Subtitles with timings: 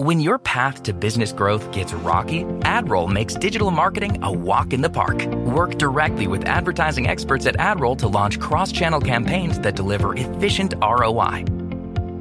[0.00, 4.80] When your path to business growth gets rocky, AdRoll makes digital marketing a walk in
[4.80, 5.26] the park.
[5.44, 11.44] Work directly with advertising experts at AdRoll to launch cross-channel campaigns that deliver efficient ROI.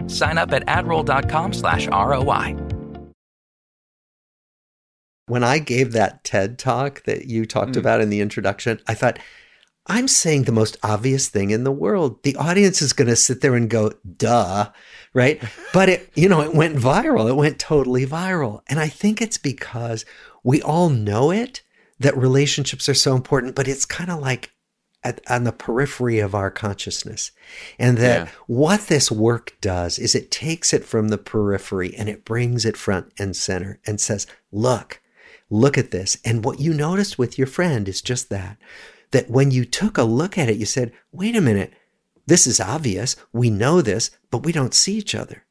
[0.07, 2.57] Sign up at adroll.com slash ROI.
[5.27, 7.79] When I gave that TED talk that you talked mm.
[7.79, 9.19] about in the introduction, I thought,
[9.89, 12.21] I'm saying the most obvious thing in the world.
[12.21, 14.69] The audience is going to sit there and go, duh,
[15.13, 15.41] right?
[15.73, 17.29] But it, you know, it went viral.
[17.29, 18.61] It went totally viral.
[18.67, 20.05] And I think it's because
[20.43, 21.61] we all know it
[21.99, 24.51] that relationships are so important, but it's kind of like
[25.03, 27.31] at, on the periphery of our consciousness.
[27.77, 28.31] And that yeah.
[28.47, 32.77] what this work does is it takes it from the periphery and it brings it
[32.77, 35.01] front and center and says, look,
[35.49, 36.17] look at this.
[36.25, 38.57] And what you noticed with your friend is just that
[39.11, 41.73] that when you took a look at it, you said, wait a minute,
[42.27, 43.15] this is obvious.
[43.33, 45.45] We know this, but we don't see each other.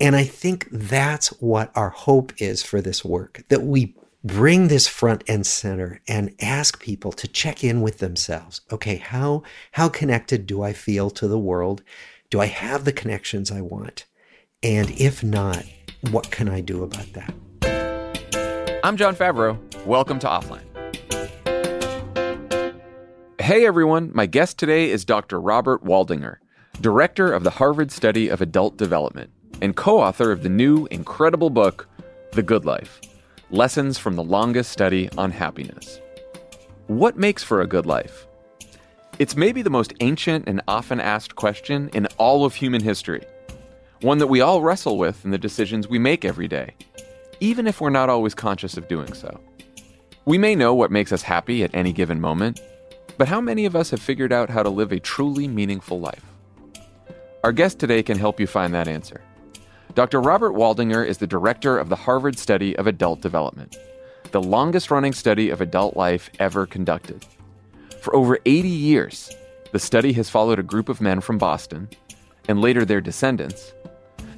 [0.00, 4.86] And I think that's what our hope is for this work that we bring this
[4.86, 8.60] front and center and ask people to check in with themselves.
[8.72, 11.82] Okay, how, how connected do I feel to the world?
[12.30, 14.04] Do I have the connections I want?
[14.62, 15.64] And if not,
[16.10, 17.34] what can I do about that?
[18.84, 19.58] I'm Jon Favreau.
[19.86, 20.67] Welcome to Offline.
[23.48, 25.40] Hey everyone, my guest today is Dr.
[25.40, 26.36] Robert Waldinger,
[26.82, 29.30] director of the Harvard Study of Adult Development
[29.62, 31.88] and co author of the new incredible book,
[32.32, 33.00] The Good Life
[33.50, 35.98] Lessons from the Longest Study on Happiness.
[36.88, 38.26] What makes for a good life?
[39.18, 43.24] It's maybe the most ancient and often asked question in all of human history,
[44.02, 46.74] one that we all wrestle with in the decisions we make every day,
[47.40, 49.40] even if we're not always conscious of doing so.
[50.26, 52.60] We may know what makes us happy at any given moment
[53.18, 56.24] but how many of us have figured out how to live a truly meaningful life?
[57.42, 59.20] Our guest today can help you find that answer.
[59.94, 60.20] Dr.
[60.20, 63.76] Robert Waldinger is the director of the Harvard Study of Adult Development,
[64.30, 67.26] the longest running study of adult life ever conducted.
[68.00, 69.30] For over 80 years,
[69.72, 71.88] the study has followed a group of men from Boston,
[72.48, 73.72] and later their descendants,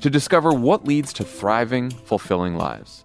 [0.01, 3.05] to discover what leads to thriving, fulfilling lives.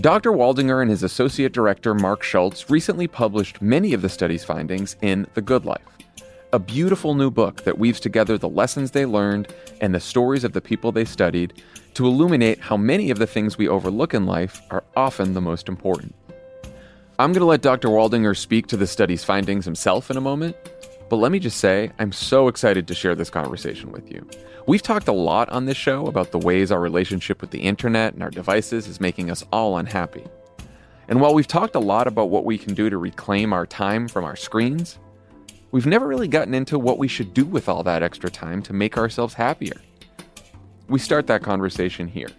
[0.00, 0.32] Dr.
[0.32, 5.26] Waldinger and his associate director, Marc Schulz, recently published many of the study's findings in
[5.34, 5.98] The Good Life,
[6.54, 9.52] a beautiful new book that weaves together the lessons they learned
[9.82, 11.62] and the stories of the people they studied
[11.92, 15.68] to illuminate how many of the things we overlook in life are often the most
[15.68, 16.14] important.
[17.18, 17.88] I'm going to let Dr.
[17.88, 20.56] Waldinger speak to the study's findings himself in a moment,
[21.10, 24.24] but let me just say, I'm so excited to share this conversation with you.
[24.68, 28.14] We've talked a lot on this show about the ways our relationship with the internet
[28.14, 30.24] and our devices is making us all unhappy.
[31.08, 34.06] And while we've talked a lot about what we can do to reclaim our time
[34.06, 35.00] from our screens,
[35.72, 38.72] we've never really gotten into what we should do with all that extra time to
[38.72, 39.80] make ourselves happier.
[40.88, 42.30] We start that conversation here.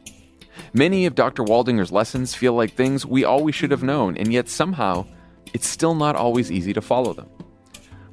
[0.74, 1.44] Many of Dr.
[1.44, 5.06] Waldinger's lessons feel like things we always should have known, and yet somehow
[5.54, 7.28] it's still not always easy to follow them.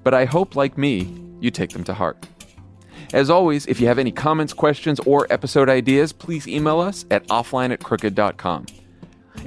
[0.08, 2.26] But I hope, like me, you take them to heart.
[3.12, 7.28] As always, if you have any comments, questions, or episode ideas, please email us at
[7.28, 8.64] offline at crooked.com.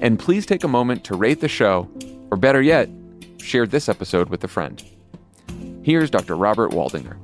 [0.02, 1.90] And please take a moment to rate the show,
[2.30, 2.92] or better yet,
[3.40, 4.84] share this episode with a friend.
[5.82, 6.36] Here's Dr.
[6.36, 7.18] Robert Waldinger.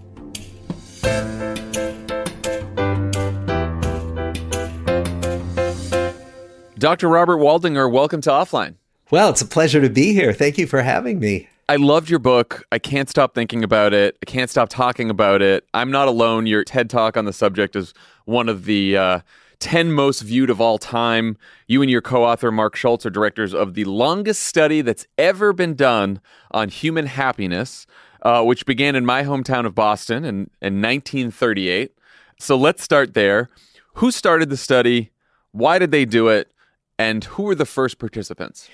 [6.79, 7.07] Dr.
[7.07, 8.77] Robert Waldinger, welcome to Offline.
[9.11, 10.33] Well, it's a pleasure to be here.
[10.33, 11.47] Thank you for having me.
[11.69, 12.63] I loved your book.
[12.71, 14.17] I can't stop thinking about it.
[14.21, 15.67] I can't stop talking about it.
[15.73, 16.47] I'm not alone.
[16.47, 19.19] Your TED talk on the subject is one of the uh,
[19.59, 21.35] 10 most viewed of all time.
[21.67, 25.51] You and your co author, Marc Schulz, are directors of the longest study that's ever
[25.51, 27.85] been done on human happiness,
[28.21, 31.91] uh, which began in my hometown of Boston in, in 1938.
[32.39, 33.49] So let's start there.
[33.95, 35.11] Who started the study?
[35.51, 36.49] Why did they do it?
[36.97, 38.69] And who were the first participants?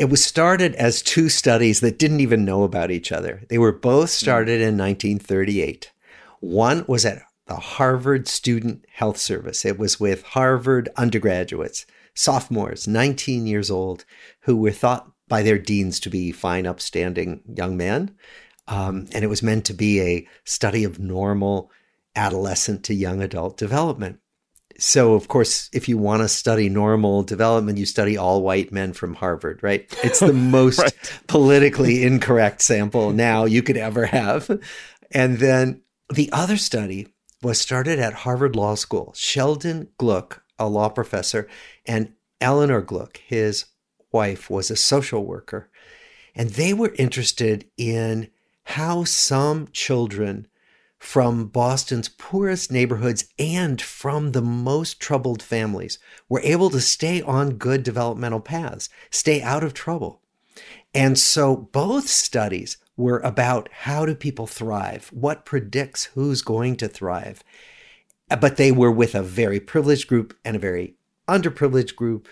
[0.00, 3.42] It was started as two studies that didn't even know about each other.
[3.50, 5.92] They were both started in 1938.
[6.40, 9.62] One was at the Harvard Student Health Service.
[9.66, 11.84] It was with Harvard undergraduates,
[12.14, 14.06] sophomores, 19 years old,
[14.40, 18.16] who were thought by their deans to be fine, upstanding young men.
[18.68, 21.70] Um, and it was meant to be a study of normal
[22.16, 24.18] adolescent to young adult development
[24.80, 28.92] so of course if you want to study normal development you study all white men
[28.92, 29.86] from harvard right?
[30.02, 31.20] It's the most right.
[31.26, 34.50] politically incorrect sample now you could ever have.
[35.12, 35.82] And then
[36.12, 37.08] the other study
[37.42, 39.12] was started at harvard law school.
[39.16, 41.48] Sheldon Glueck a law professor
[41.86, 43.64] and eleanor Glueck his
[44.12, 45.70] wife was a social worker.
[46.34, 48.28] And they were interested in
[48.64, 50.46] how some children
[51.00, 55.98] from Boston's poorest neighborhoods and from the most troubled families
[56.28, 60.20] were able to stay on good developmental paths, stay out of trouble.
[60.94, 65.08] And so both studies were about how do people thrive?
[65.12, 67.42] What predicts who's going to thrive?
[68.28, 72.28] But they were with a very privileged group and a very underprivileged group.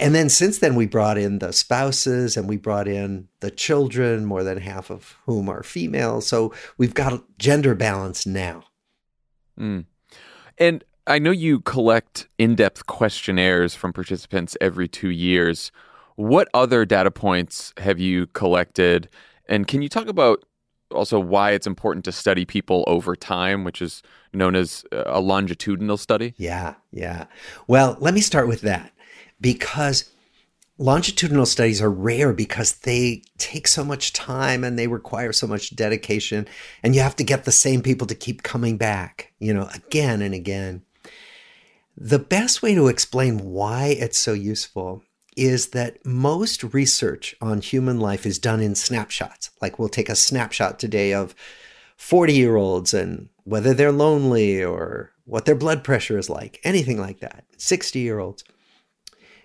[0.00, 4.24] And then since then, we brought in the spouses and we brought in the children,
[4.24, 6.22] more than half of whom are female.
[6.22, 8.64] So we've got gender balance now.
[9.58, 9.84] Mm.
[10.56, 15.70] And I know you collect in depth questionnaires from participants every two years.
[16.16, 19.08] What other data points have you collected?
[19.50, 20.44] And can you talk about
[20.90, 24.02] also why it's important to study people over time, which is
[24.32, 26.32] known as a longitudinal study?
[26.38, 27.26] Yeah, yeah.
[27.66, 28.92] Well, let me start with that
[29.40, 30.10] because
[30.78, 35.76] longitudinal studies are rare because they take so much time and they require so much
[35.76, 36.48] dedication
[36.82, 40.22] and you have to get the same people to keep coming back, you know, again
[40.22, 40.82] and again.
[41.96, 45.02] The best way to explain why it's so useful
[45.36, 49.50] is that most research on human life is done in snapshots.
[49.60, 51.34] Like we'll take a snapshot today of
[51.96, 56.98] 40 year olds and whether they're lonely or what their blood pressure is like, anything
[56.98, 58.44] like that, 60 year olds.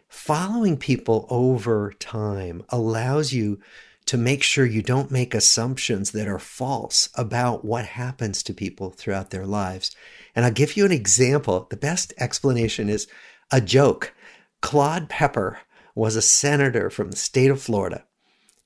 [0.07, 3.59] Following people over time allows you
[4.05, 8.91] to make sure you don't make assumptions that are false about what happens to people
[8.91, 9.95] throughout their lives.
[10.35, 11.67] And I'll give you an example.
[11.69, 13.07] The best explanation is
[13.51, 14.13] a joke.
[14.61, 15.59] Claude Pepper
[15.95, 18.05] was a senator from the state of Florida.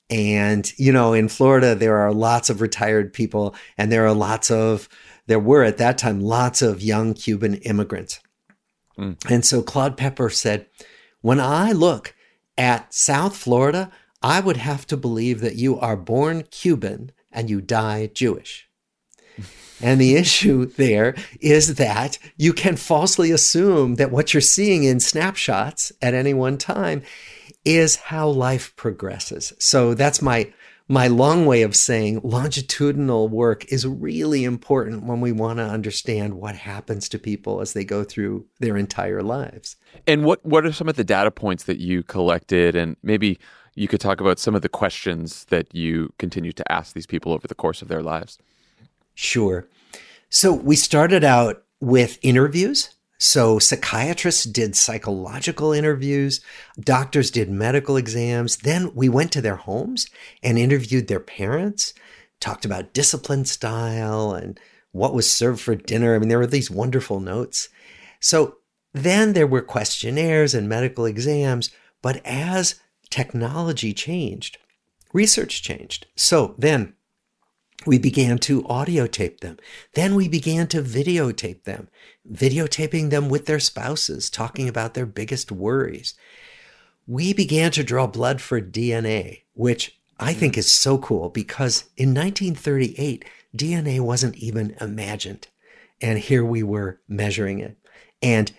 [0.10, 4.50] And, you know, in Florida, there are lots of retired people, and there are lots
[4.50, 4.90] of,
[5.28, 8.20] there were at that time lots of young Cuban immigrants.
[8.98, 9.18] Mm.
[9.30, 10.66] And so Claude Pepper said,
[11.22, 12.16] When I look
[12.58, 17.62] at South Florida, I would have to believe that you are born Cuban and you
[17.62, 18.68] die Jewish.
[19.82, 25.00] And the issue there is that you can falsely assume that what you're seeing in
[25.00, 27.02] snapshots at any one time
[27.64, 29.54] is how life progresses.
[29.58, 30.52] So that's my
[30.92, 36.34] my long way of saying longitudinal work is really important when we want to understand
[36.34, 39.76] what happens to people as they go through their entire lives.
[40.08, 43.38] And what what are some of the data points that you collected and maybe
[43.76, 47.34] you could talk about some of the questions that you continue to ask these people
[47.34, 48.40] over the course of their lives?
[49.14, 49.68] Sure.
[50.30, 52.96] So we started out with interviews.
[53.22, 56.40] So psychiatrists did psychological interviews,
[56.80, 58.58] doctors did medical exams.
[58.58, 60.08] Then we went to their homes
[60.42, 61.94] and interviewed their parents,
[62.40, 64.58] talked about discipline style and
[64.94, 66.16] what was served for dinner.
[66.16, 67.68] I mean, there were these wonderful notes.
[68.22, 68.60] So
[68.94, 71.72] then there were questionnaires and medical exams.
[72.02, 72.80] But as
[73.10, 74.58] technology changed,
[75.12, 76.08] research changed.
[76.16, 76.94] So then
[77.90, 79.58] we began to audio tape them.
[79.96, 81.90] Then we began to videotape them,
[82.32, 86.14] videotaping them with their spouses, talking about their biggest worries.
[87.08, 90.60] We began to draw blood for DNA, which I think mm.
[90.60, 93.26] is so cool because in 1938,
[93.58, 95.48] DNA wasn't even imagined.
[96.00, 97.76] And here we were measuring it.
[98.22, 98.52] And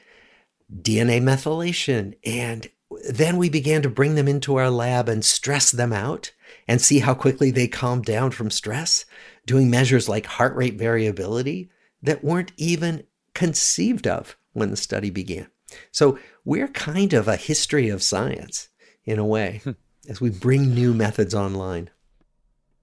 [0.74, 2.16] DNA methylation.
[2.26, 2.68] And
[3.08, 6.32] then we began to bring them into our lab and stress them out
[6.68, 9.04] and see how quickly they calmed down from stress,
[9.46, 11.70] doing measures like heart rate variability
[12.02, 13.04] that weren't even
[13.34, 15.48] conceived of when the study began.
[15.92, 18.68] So we're kind of a history of science
[19.04, 19.72] in a way hmm.
[20.08, 21.90] as we bring new methods online.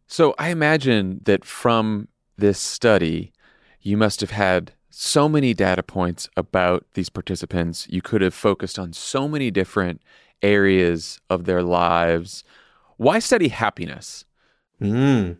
[0.07, 3.33] So I imagine that from this study,
[3.81, 7.87] you must have had so many data points about these participants.
[7.89, 10.01] You could have focused on so many different
[10.41, 12.43] areas of their lives
[12.97, 14.25] why study happiness?
[14.81, 15.37] Mm.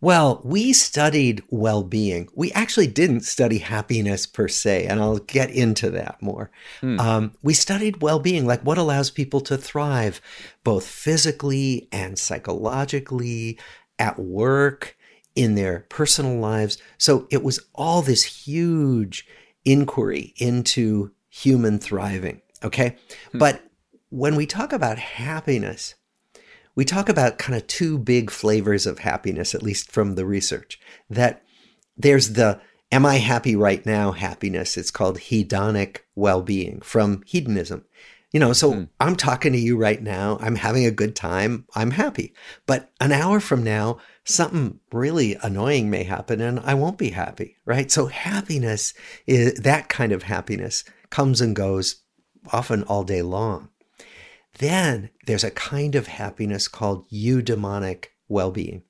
[0.00, 2.28] Well, we studied well being.
[2.34, 6.50] We actually didn't study happiness per se, and I'll get into that more.
[6.82, 7.00] Mm.
[7.00, 10.20] Um, we studied well being, like what allows people to thrive
[10.62, 13.58] both physically and psychologically,
[13.98, 14.96] at work,
[15.34, 16.78] in their personal lives.
[16.98, 19.26] So it was all this huge
[19.64, 22.42] inquiry into human thriving.
[22.62, 22.96] Okay.
[23.32, 23.38] Mm.
[23.38, 23.62] But
[24.10, 25.94] when we talk about happiness,
[26.74, 30.80] we talk about kind of two big flavors of happiness, at least from the research.
[31.08, 31.42] That
[31.96, 34.76] there's the am I happy right now happiness.
[34.76, 37.84] It's called hedonic well being from hedonism.
[38.32, 38.88] You know, so mm.
[38.98, 40.38] I'm talking to you right now.
[40.40, 41.66] I'm having a good time.
[41.76, 42.34] I'm happy.
[42.66, 47.58] But an hour from now, something really annoying may happen and I won't be happy,
[47.64, 47.92] right?
[47.92, 48.92] So happiness
[49.28, 52.02] is that kind of happiness comes and goes
[52.52, 53.68] often all day long.
[54.58, 58.82] Then there's a kind of happiness called eudaimonic well being.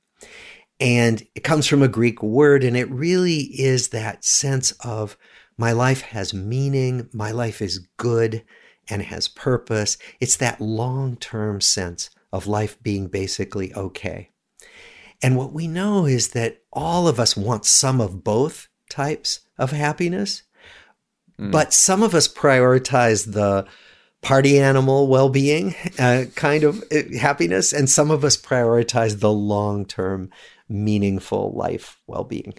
[0.81, 5.17] And it comes from a Greek word, and it really is that sense of
[5.57, 8.45] my life has meaning, my life is good
[8.89, 9.97] and has purpose.
[10.21, 14.31] It's that long term sense of life being basically okay.
[15.23, 19.71] And what we know is that all of us want some of both types of
[19.71, 20.43] happiness,
[21.39, 21.53] mm.
[21.53, 23.67] but some of us prioritize the
[24.25, 29.31] party animal well being uh, kind of uh, happiness, and some of us prioritize the
[29.31, 30.31] long term
[30.69, 32.55] meaningful life well being.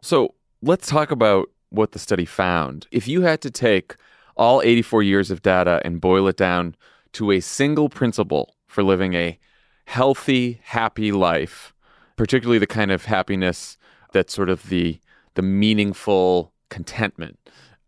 [0.00, 2.86] So let's talk about what the study found.
[2.90, 3.96] If you had to take
[4.36, 6.76] all 84 years of data and boil it down
[7.12, 9.38] to a single principle for living a
[9.86, 11.74] healthy, happy life,
[12.16, 13.76] particularly the kind of happiness
[14.12, 14.98] that's sort of the
[15.34, 17.38] the meaningful contentment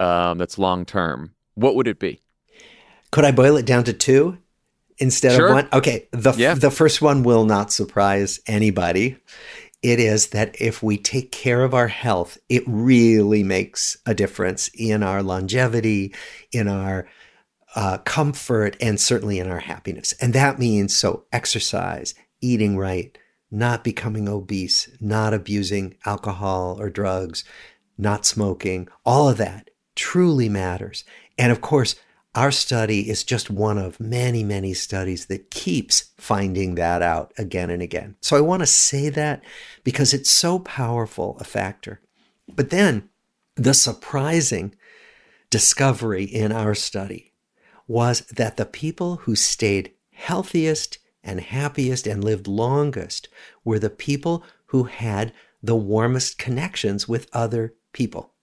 [0.01, 2.24] um, that's long term, what would it be?
[3.15, 4.39] Could I boil it down to two
[4.99, 5.47] instead sure.
[5.47, 5.69] of one?
[5.73, 6.55] Okay, the yeah.
[6.55, 9.19] the first one will not surprise anybody.
[9.85, 14.69] It is that if we take care of our health, it really makes a difference
[14.75, 16.13] in our longevity,
[16.51, 17.07] in our
[17.77, 20.13] uh, comfort, and certainly in our happiness.
[20.21, 23.17] And that means so exercise, eating right,
[23.49, 27.45] not becoming obese, not abusing alcohol or drugs,
[27.97, 31.05] not smoking, all of that truly matters.
[31.39, 31.95] And of course,
[32.35, 37.71] our study is just one of many, many studies that keeps finding that out again
[37.71, 38.17] and again.
[38.21, 39.43] So I want to say that
[39.85, 42.01] because it's so powerful a factor.
[42.49, 43.09] But then
[43.55, 44.75] the surprising
[45.49, 47.33] discovery in our study
[47.87, 53.29] was that the people who stayed healthiest and happiest and lived longest
[53.65, 58.34] were the people who had the warmest connections with other people.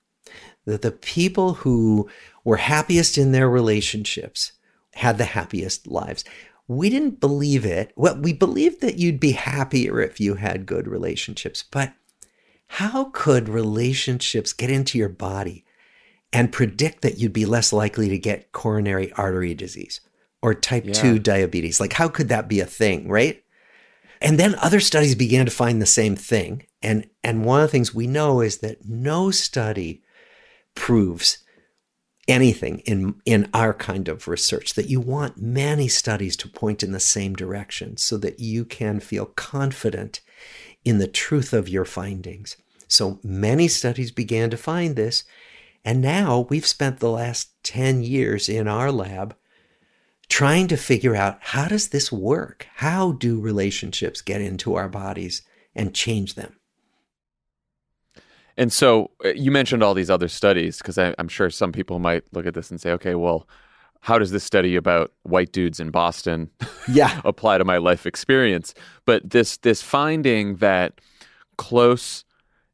[0.66, 2.10] That the people who
[2.44, 4.54] were happiest in their relationships
[4.94, 6.24] had the happiest lives.
[6.68, 7.92] We didn't believe it.
[7.96, 11.94] Well, we believed that you'd be happier if you had good relationships, but
[12.68, 15.66] how could relationships get into your body
[16.32, 20.00] and predict that you'd be less likely to get coronary artery disease
[20.42, 20.94] or type yeah.
[20.94, 21.82] 2 diabetes?
[21.82, 23.44] Like, how could that be a thing, right?
[24.22, 26.66] And then other studies began to find the same thing.
[26.82, 30.02] And, and one of the things we know is that no study
[30.76, 31.40] proves
[32.28, 36.92] anything in, in our kind of research, that you want many studies to point in
[36.92, 40.22] the same direction so that you can feel confident
[40.86, 42.58] in the truth of your findings.
[42.88, 45.24] So many studies began to find this.
[45.84, 49.36] And now we've spent the last 10 years in our lab
[50.30, 52.68] trying to figure out how does this work?
[52.76, 55.42] How do relationships get into our bodies
[55.76, 56.61] and change them?
[58.58, 62.24] And so uh, you mentioned all these other studies because I'm sure some people might
[62.32, 63.48] look at this and say, okay, well,
[64.02, 66.50] how does this study about white dudes in Boston
[66.88, 67.22] yeah.
[67.26, 68.74] apply to my life experience?
[69.06, 71.00] But this this finding that
[71.58, 72.26] close,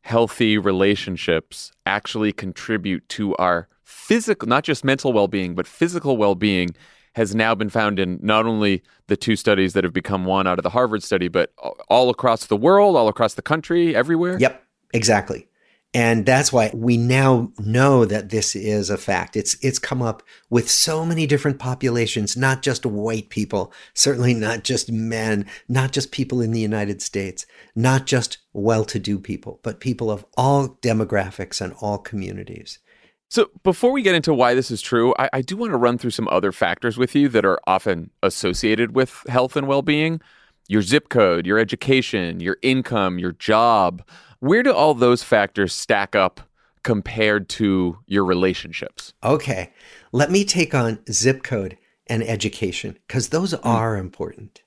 [0.02, 6.36] healthy relationships actually contribute to our physical, not just mental well being, but physical well
[6.36, 6.70] being
[7.16, 10.60] has now been found in not only the two studies that have become one out
[10.60, 11.52] of the Harvard study, but
[11.90, 14.38] all across the world, all across the country, everywhere.
[14.40, 15.48] Yep, exactly.
[15.98, 19.36] And that's why we now know that this is a fact.
[19.36, 24.64] It's it's come up with so many different populations, not just white people, certainly not
[24.64, 30.12] just men, not just people in the United States, not just well-to-do people, but people
[30.12, 32.78] of all demographics and all communities.
[33.32, 35.98] So, before we get into why this is true, I, I, do want to run
[35.98, 40.22] through some other factors with you that are often associated with health and well being
[40.68, 44.04] your zip code, your education, your income, your job.
[44.40, 46.42] Where do all those factors stack up
[46.84, 49.14] compared to your relationships?
[49.24, 49.74] Okay.
[50.12, 51.78] Let me take on zip code
[52.08, 53.60] and education because those mm.
[53.64, 54.62] are important.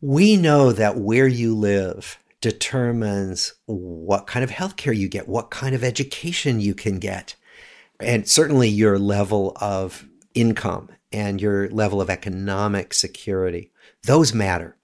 [0.00, 5.74] We know that where you live determines what kind of healthcare you get, what kind
[5.74, 7.36] of education you can get,
[8.00, 13.70] and certainly your level of income and your level of economic security.
[14.04, 14.76] Those matter.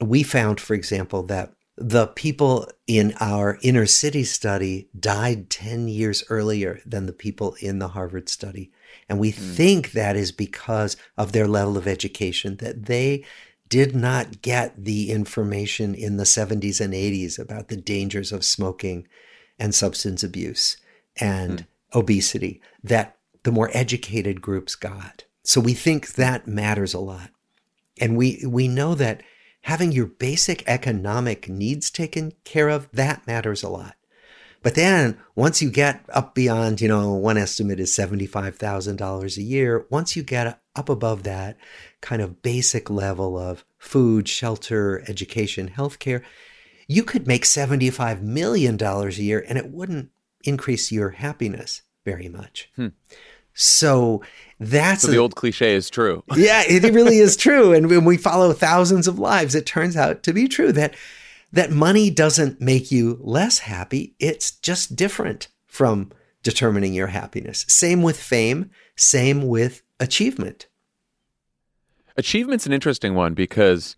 [0.00, 6.22] We found, for example, that the people in our inner city study died 10 years
[6.28, 8.70] earlier than the people in the Harvard study.
[9.08, 9.34] And we mm.
[9.34, 13.24] think that is because of their level of education, that they
[13.68, 19.08] did not get the information in the 70s and 80s about the dangers of smoking
[19.58, 20.76] and substance abuse
[21.16, 21.98] and mm.
[21.98, 25.24] obesity that the more educated groups got.
[25.42, 27.30] So we think that matters a lot.
[28.00, 29.22] And we, we know that
[29.64, 33.96] having your basic economic needs taken care of, that matters a lot.
[34.62, 39.86] But then once you get up beyond, you know, one estimate is $75,000 a year,
[39.90, 41.56] once you get up above that
[42.02, 46.22] kind of basic level of food, shelter, education, healthcare,
[46.86, 50.10] you could make $75 million a year and it wouldn't
[50.44, 52.70] increase your happiness very much.
[52.76, 52.88] Hmm.
[53.54, 54.22] So
[54.60, 56.22] that's so the a, old cliche is true.
[56.36, 57.72] yeah, it really is true.
[57.72, 60.94] And when we follow thousands of lives, it turns out to be true that
[61.52, 64.14] that money doesn't make you less happy.
[64.18, 66.10] It's just different from
[66.42, 67.64] determining your happiness.
[67.68, 70.66] Same with fame, same with achievement.
[72.16, 73.96] Achievement's an interesting one because,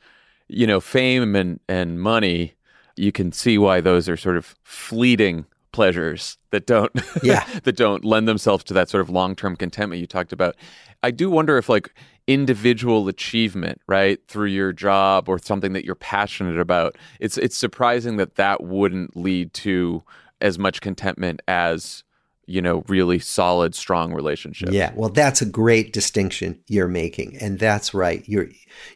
[0.49, 2.55] you know, fame and, and money,
[2.95, 6.91] you can see why those are sort of fleeting pleasures that don't
[7.23, 7.47] yeah.
[7.65, 10.57] that don't lend themselves to that sort of long-term contentment you talked about.
[11.03, 11.95] I do wonder if like
[12.27, 18.17] individual achievement, right, through your job or something that you're passionate about, it's it's surprising
[18.17, 20.03] that that wouldn't lead to
[20.41, 22.05] as much contentment as
[22.47, 27.59] you know really solid strong relationship yeah well that's a great distinction you're making and
[27.59, 28.47] that's right you're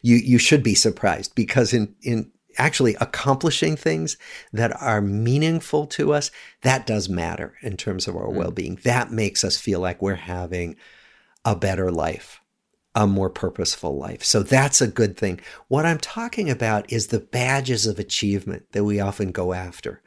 [0.03, 4.17] you you should be surprised because in in actually accomplishing things
[4.53, 6.31] that are meaningful to us,
[6.61, 8.33] that does matter in terms of our mm.
[8.33, 8.75] well being.
[8.83, 10.75] That makes us feel like we're having
[11.45, 12.41] a better life,
[12.95, 14.23] a more purposeful life.
[14.23, 15.39] So that's a good thing.
[15.67, 20.01] What I'm talking about is the badges of achievement that we often go after.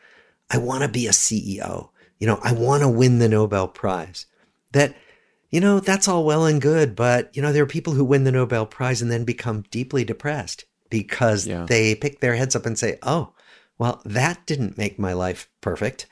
[0.50, 1.90] I want to be a CEO.
[2.18, 4.26] You know, I want to win the Nobel Prize.
[4.72, 4.94] That,
[5.50, 8.24] you know, that's all well and good, but, you know, there are people who win
[8.24, 11.66] the Nobel Prize and then become deeply depressed because yeah.
[11.68, 13.32] they pick their heads up and say, oh,
[13.78, 16.06] well, that didn't make my life perfect.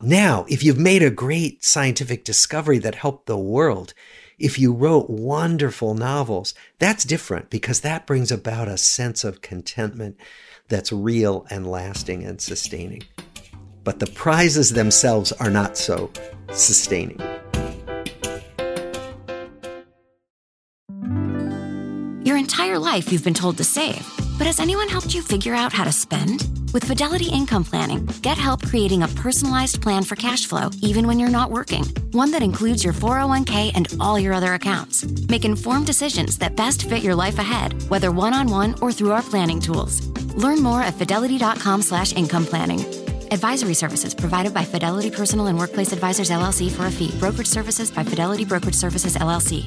[0.00, 3.94] Now, if you've made a great scientific discovery that helped the world,
[4.38, 10.16] if you wrote wonderful novels, that's different because that brings about a sense of contentment
[10.68, 13.02] that's real and lasting and sustaining.
[13.82, 16.12] But the prizes themselves are not so
[16.52, 17.20] sustaining.
[22.78, 24.08] Your life you've been told to save.
[24.38, 26.46] But has anyone helped you figure out how to spend?
[26.72, 31.18] With Fidelity Income Planning, get help creating a personalized plan for cash flow, even when
[31.18, 31.82] you're not working.
[32.12, 35.04] One that includes your 401k and all your other accounts.
[35.28, 39.58] Make informed decisions that best fit your life ahead, whether one-on-one or through our planning
[39.58, 40.06] tools.
[40.36, 42.78] Learn more at fidelity.com slash income planning.
[43.32, 47.10] Advisory services provided by Fidelity Personal and Workplace Advisors LLC for a fee.
[47.18, 49.66] Brokerage services by Fidelity Brokerage Services LLC.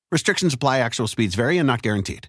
[0.11, 2.27] Restrictions apply, actual speeds vary and not guaranteed.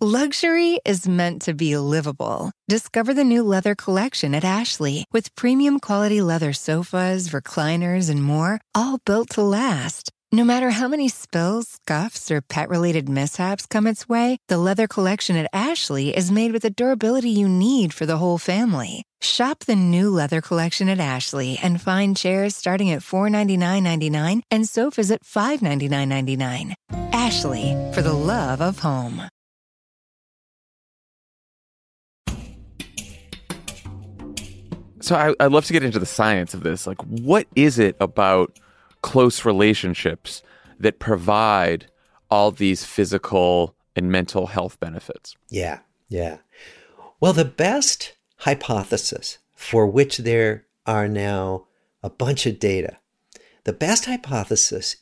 [0.00, 2.50] Luxury is meant to be livable.
[2.68, 8.60] Discover the new leather collection at Ashley with premium quality leather sofas, recliners, and more,
[8.74, 10.10] all built to last.
[10.34, 14.88] No matter how many spills, scuffs, or pet related mishaps come its way, the leather
[14.88, 19.04] collection at Ashley is made with the durability you need for the whole family.
[19.20, 25.10] Shop the new leather collection at Ashley and find chairs starting at $499.99 and sofas
[25.10, 26.72] at $599.99.
[27.12, 29.28] Ashley, for the love of home.
[35.02, 36.86] So I, I'd love to get into the science of this.
[36.86, 38.58] Like, what is it about
[39.02, 40.42] close relationships
[40.78, 41.86] that provide
[42.30, 45.36] all these physical and mental health benefits.
[45.50, 46.38] Yeah, yeah.
[47.20, 51.66] Well, the best hypothesis for which there are now
[52.02, 52.98] a bunch of data,
[53.64, 54.96] the best hypothesis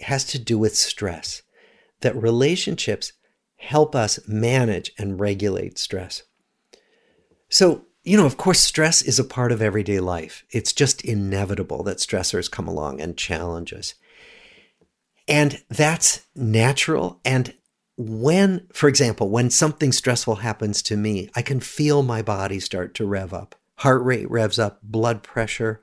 [0.00, 1.42] has to do with stress,
[2.00, 3.12] that relationships
[3.56, 6.22] help us manage and regulate stress.
[7.48, 10.44] So, you know, of course, stress is a part of everyday life.
[10.50, 13.94] It's just inevitable that stressors come along and challenge us.
[15.28, 17.20] And that's natural.
[17.24, 17.54] And
[17.96, 22.94] when, for example, when something stressful happens to me, I can feel my body start
[22.94, 23.54] to rev up.
[23.76, 25.80] Heart rate revs up, blood pressure.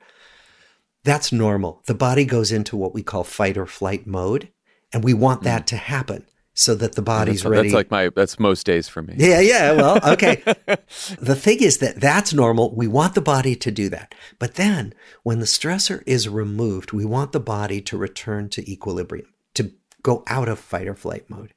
[1.04, 1.82] That's normal.
[1.86, 4.50] The body goes into what we call fight or flight mode.
[4.92, 5.66] And we want that mm.
[5.66, 6.26] to happen
[6.58, 7.68] so that the body's that's, ready.
[7.68, 9.14] That's like my that's most days for me.
[9.16, 9.72] Yeah, yeah.
[9.74, 10.42] Well, okay.
[11.20, 12.74] the thing is that that's normal.
[12.74, 14.12] We want the body to do that.
[14.40, 14.92] But then
[15.22, 19.70] when the stressor is removed, we want the body to return to equilibrium, to
[20.02, 21.54] go out of fight or flight mode.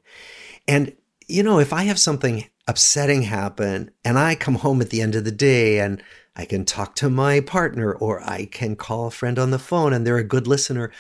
[0.68, 0.96] And
[1.28, 5.16] you know, if I have something upsetting happen and I come home at the end
[5.16, 6.04] of the day and
[6.36, 9.94] I can talk to my partner, or I can call a friend on the phone
[9.94, 10.92] and they're a good listener.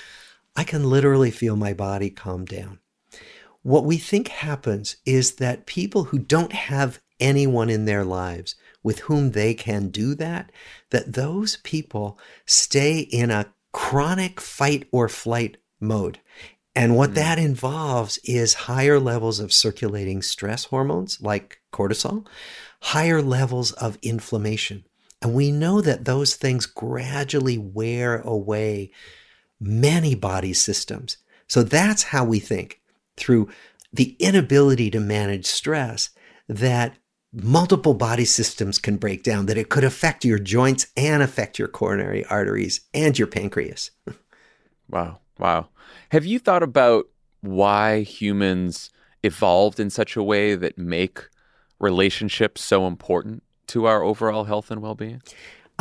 [0.55, 2.79] I can literally feel my body calm down.
[3.63, 8.99] What we think happens is that people who don't have anyone in their lives with
[9.01, 10.51] whom they can do that,
[10.89, 16.19] that those people stay in a chronic fight or flight mode.
[16.75, 17.15] And what mm.
[17.15, 22.25] that involves is higher levels of circulating stress hormones like cortisol,
[22.81, 24.85] higher levels of inflammation.
[25.21, 28.91] And we know that those things gradually wear away
[29.59, 31.17] many body systems.
[31.47, 32.80] So that's how we think
[33.21, 33.47] through
[33.93, 36.09] the inability to manage stress
[36.47, 36.97] that
[37.33, 41.67] multiple body systems can break down, that it could affect your joints and affect your
[41.67, 43.91] coronary arteries and your pancreas.
[44.89, 45.19] wow.
[45.39, 45.69] Wow.
[46.09, 47.05] Have you thought about
[47.41, 48.91] why humans
[49.23, 51.29] evolved in such a way that make
[51.79, 55.21] relationships so important to our overall health and well being?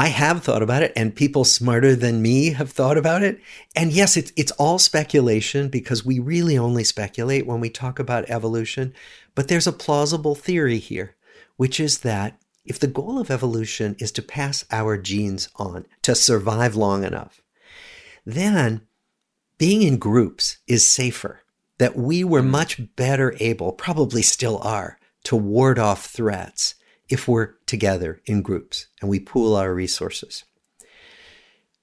[0.01, 3.39] I have thought about it, and people smarter than me have thought about it.
[3.77, 8.31] And yes, it's it's all speculation because we really only speculate when we talk about
[8.31, 8.95] evolution.
[9.35, 11.17] But there's a plausible theory here,
[11.59, 16.15] which is that if the goal of evolution is to pass our genes on to
[16.15, 17.43] survive long enough,
[18.25, 18.87] then
[19.59, 21.43] being in groups is safer.
[21.77, 22.51] That we were hmm.
[22.51, 26.75] much better able, probably still are, to ward off threats
[27.11, 30.45] if we're together in groups and we pool our resources.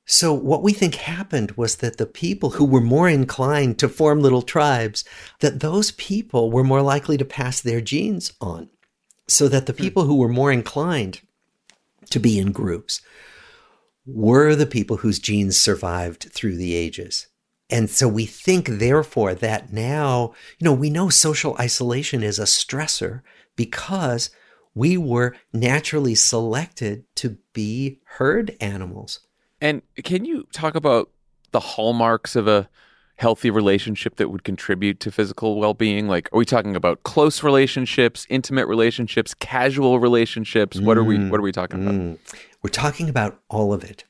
[0.09, 4.21] So, what we think happened was that the people who were more inclined to form
[4.21, 5.03] little tribes,
[5.41, 8.69] that those people were more likely to pass their genes on.
[9.27, 9.83] So that the hmm.
[9.83, 11.19] people who were more inclined
[12.09, 13.01] to be in groups
[14.05, 17.27] were the people whose genes survived through the ages.
[17.69, 22.43] And so we think, therefore, that now, you know, we know social isolation is a
[22.43, 23.23] stressor
[23.57, 24.29] because
[24.77, 29.21] we were naturally selected to be herd animals.
[29.59, 31.09] And can you talk about
[31.51, 32.69] the hallmarks of a
[33.15, 36.07] healthy relationship that would contribute to physical well-being?
[36.07, 40.79] Like, are we talking about close relationships, intimate relationships, casual relationships?
[40.79, 41.95] What are we What are we talking about?
[41.95, 42.19] Mm.
[42.61, 44.03] We're talking about all of it.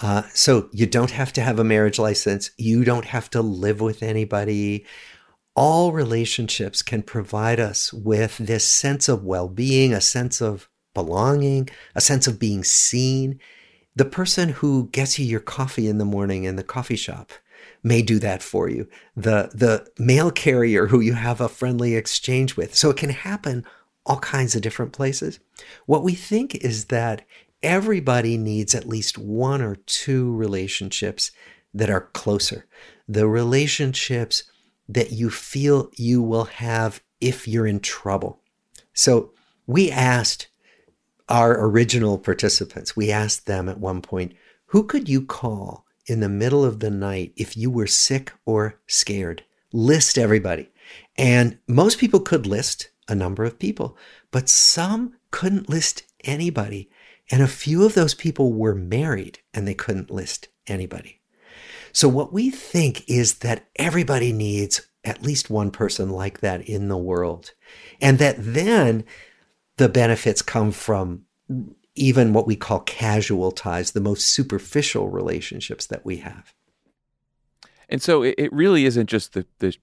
[0.00, 2.50] Uh, so you don't have to have a marriage license.
[2.58, 4.84] You don't have to live with anybody
[5.58, 11.68] all relationships can provide us with this sense of well being, a sense of belonging,
[11.96, 13.40] a sense of being seen.
[13.96, 17.32] The person who gets you your coffee in the morning in the coffee shop
[17.82, 18.86] may do that for you.
[19.16, 22.76] The, the mail carrier who you have a friendly exchange with.
[22.76, 23.64] So it can happen
[24.06, 25.40] all kinds of different places.
[25.86, 27.22] What we think is that
[27.64, 31.32] everybody needs at least one or two relationships
[31.74, 32.66] that are closer.
[33.08, 34.44] The relationships
[34.88, 38.40] that you feel you will have if you're in trouble.
[38.94, 39.32] So
[39.66, 40.48] we asked
[41.28, 44.34] our original participants, we asked them at one point,
[44.66, 48.80] who could you call in the middle of the night if you were sick or
[48.86, 49.44] scared?
[49.72, 50.70] List everybody.
[51.16, 53.96] And most people could list a number of people,
[54.30, 56.90] but some couldn't list anybody.
[57.30, 61.17] And a few of those people were married and they couldn't list anybody.
[61.92, 66.88] So, what we think is that everybody needs at least one person like that in
[66.88, 67.52] the world.
[68.00, 69.04] And that then
[69.76, 71.24] the benefits come from
[71.94, 76.52] even what we call casual ties, the most superficial relationships that we have.
[77.88, 79.74] And so it really isn't just the, the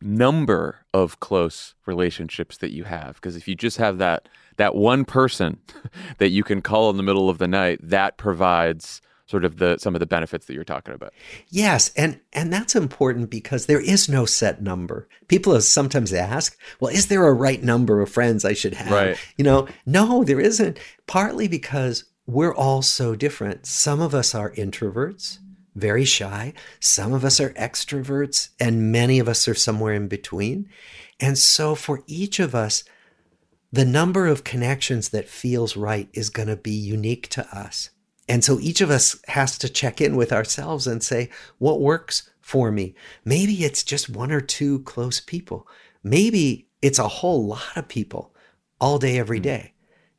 [0.00, 3.14] number of close relationships that you have.
[3.14, 5.60] Because if you just have that that one person
[6.18, 9.00] that you can call in the middle of the night, that provides
[9.32, 11.14] sort of the some of the benefits that you're talking about.
[11.48, 15.08] Yes, and and that's important because there is no set number.
[15.26, 19.16] People sometimes ask, "Well, is there a right number of friends I should have?" Right.
[19.38, 20.78] You know, no, there isn't.
[21.06, 23.64] Partly because we're all so different.
[23.66, 25.38] Some of us are introverts,
[25.74, 26.52] very shy.
[26.78, 30.68] Some of us are extroverts, and many of us are somewhere in between.
[31.18, 32.84] And so for each of us,
[33.72, 37.88] the number of connections that feels right is going to be unique to us.
[38.28, 42.30] And so each of us has to check in with ourselves and say, what works
[42.40, 42.94] for me?
[43.24, 45.66] Maybe it's just one or two close people.
[46.02, 48.34] Maybe it's a whole lot of people
[48.80, 49.56] all day, every hmm.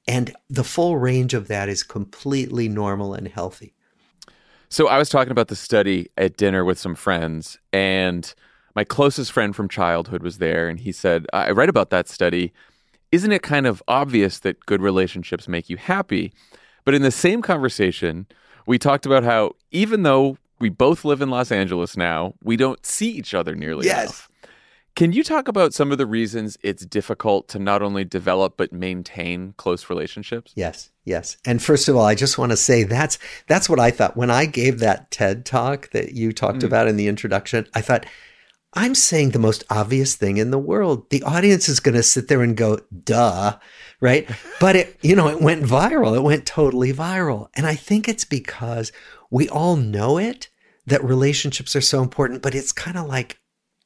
[0.07, 3.73] And the full range of that is completely normal and healthy.
[4.69, 8.33] So I was talking about the study at dinner with some friends, and
[8.75, 12.51] my closest friend from childhood was there, and he said, I read about that study.
[13.11, 16.33] Isn't it kind of obvious that good relationships make you happy?
[16.85, 18.27] But in the same conversation,
[18.65, 22.85] we talked about how even though we both live in Los Angeles now, we don't
[22.85, 24.03] see each other nearly yes.
[24.03, 24.29] enough.
[24.95, 28.71] Can you talk about some of the reasons it's difficult to not only develop but
[28.71, 30.53] maintain close relationships?
[30.55, 30.91] Yes.
[31.03, 31.37] Yes.
[31.45, 33.17] And first of all, I just want to say that's
[33.47, 36.67] that's what I thought when I gave that TED talk that you talked mm.
[36.67, 37.67] about in the introduction.
[37.73, 38.05] I thought
[38.75, 41.09] I'm saying the most obvious thing in the world.
[41.09, 43.57] The audience is going to sit there and go, "Duh."
[44.01, 44.29] Right?
[44.59, 46.15] but it, you know, it went viral.
[46.15, 47.49] It went totally viral.
[47.55, 48.91] And I think it's because
[49.29, 50.49] we all know it
[50.85, 53.39] that relationships are so important, but it's kind of like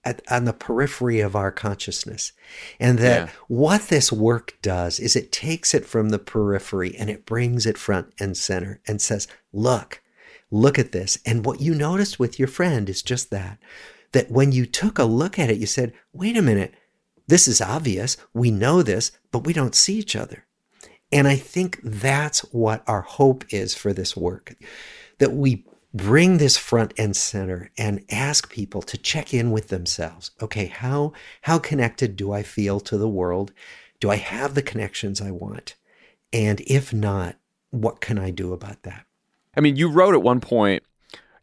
[0.03, 2.31] at, on the periphery of our consciousness.
[2.79, 3.33] And that yeah.
[3.47, 7.77] what this work does is it takes it from the periphery and it brings it
[7.77, 10.01] front and center and says, look,
[10.49, 11.17] look at this.
[11.25, 13.59] And what you noticed with your friend is just that.
[14.17, 16.73] That when you took a look at it, you said, wait a minute,
[17.27, 18.17] this is obvious.
[18.33, 20.47] We know this, but we don't see each other.
[21.11, 24.55] And I think that's what our hope is for this work
[25.19, 30.31] that we bring this front and center and ask people to check in with themselves.
[30.41, 33.53] Okay, how how connected do I feel to the world?
[33.99, 35.75] Do I have the connections I want?
[36.33, 37.35] And if not,
[37.69, 39.05] what can I do about that?
[39.55, 40.81] I mean, you wrote at one point,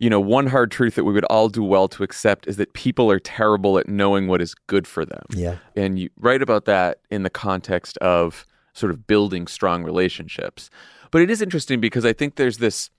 [0.05, 2.75] you know, one hard truth that we would all do well to accept is that
[2.75, 5.25] people are terrible at knowing what is good for them.
[5.31, 5.57] Yeah.
[5.77, 10.69] And you write about that in the context of sort of building strong relationships.
[11.11, 12.91] But it is interesting because I think there's this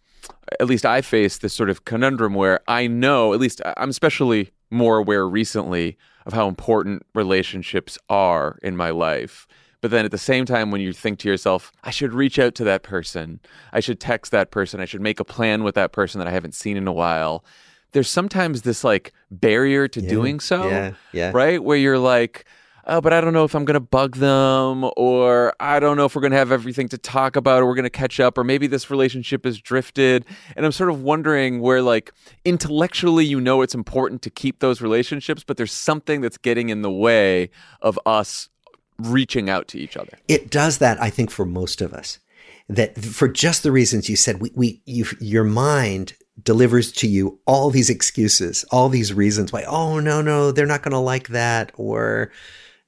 [0.59, 4.49] at least I face this sort of conundrum where I know, at least I'm especially
[4.71, 9.45] more aware recently of how important relationships are in my life.
[9.85, 12.55] But then at the same time, when you think to yourself, I should reach out
[12.55, 13.39] to that person,
[13.71, 16.31] I should text that person, I should make a plan with that person that I
[16.31, 17.45] haven't seen in a while,
[17.91, 20.67] there's sometimes this like barrier to yeah, doing so.
[20.67, 21.31] Yeah, yeah.
[21.35, 21.63] Right?
[21.63, 22.45] Where you're like,
[22.87, 26.05] oh, but I don't know if I'm going to bug them, or I don't know
[26.05, 28.39] if we're going to have everything to talk about, or we're going to catch up,
[28.39, 30.25] or maybe this relationship has drifted.
[30.55, 32.11] And I'm sort of wondering where, like,
[32.43, 36.81] intellectually, you know it's important to keep those relationships, but there's something that's getting in
[36.81, 37.51] the way
[37.83, 38.49] of us
[38.97, 40.17] reaching out to each other.
[40.27, 42.19] It does that, I think, for most of us.
[42.67, 47.39] That for just the reasons you said, we, we you, your mind delivers to you
[47.45, 51.27] all these excuses, all these reasons why, oh, no, no, they're not going to like
[51.29, 52.31] that, or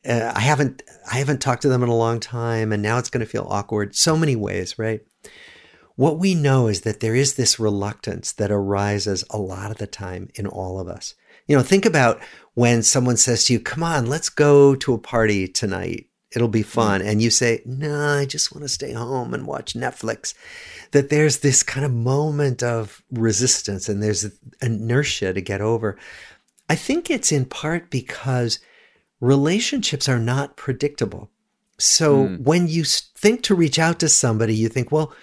[0.07, 3.09] uh, I haven't I haven't talked to them in a long time and now it's
[3.09, 5.01] going to feel awkward so many ways, right?
[5.95, 9.87] What we know is that there is this reluctance that arises a lot of the
[9.87, 11.15] time in all of us.
[11.47, 12.21] You know, think about
[12.57, 16.07] when someone says to you, "Come on, let's go to a party tonight.
[16.35, 19.75] It'll be fun." And you say, "No, I just want to stay home and watch
[19.75, 20.33] Netflix."
[20.89, 24.25] That there's this kind of moment of resistance and there's
[24.59, 25.99] inertia to get over.
[26.67, 28.57] I think it's in part because
[29.21, 31.29] relationships are not predictable.
[31.77, 32.41] So mm.
[32.41, 35.13] when you think to reach out to somebody, you think, well,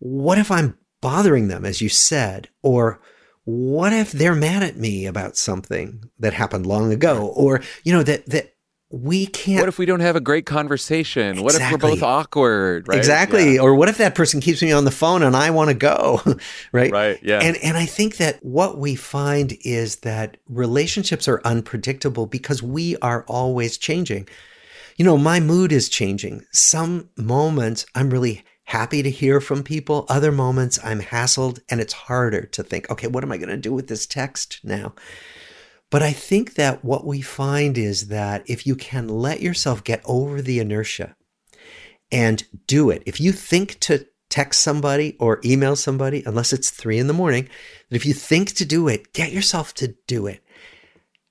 [0.00, 2.50] what if I'm bothering them, as you said?
[2.62, 3.00] Or
[3.48, 7.32] what if they're mad at me about something that happened long ago?
[7.34, 8.54] Or, you know, that, that
[8.90, 9.60] we can't.
[9.60, 11.38] What if we don't have a great conversation?
[11.38, 11.44] Exactly.
[11.44, 12.88] What if we're both awkward?
[12.88, 12.98] Right?
[12.98, 13.54] Exactly.
[13.54, 13.62] Yeah.
[13.62, 16.20] Or what if that person keeps me on the phone and I want to go?
[16.72, 16.92] right.
[16.92, 17.18] Right.
[17.22, 17.40] Yeah.
[17.40, 22.98] And and I think that what we find is that relationships are unpredictable because we
[22.98, 24.28] are always changing.
[24.98, 26.44] You know, my mood is changing.
[26.52, 30.04] Some moments I'm really happy to hear from people.
[30.10, 33.56] Other moments I'm hassled and it's harder to think, okay, what am I going to
[33.56, 34.94] do with this text now?
[35.90, 40.02] But I think that what we find is that if you can let yourself get
[40.04, 41.16] over the inertia
[42.12, 46.98] and do it, if you think to text somebody or email somebody, unless it's three
[46.98, 47.48] in the morning,
[47.88, 50.44] if you think to do it, get yourself to do it.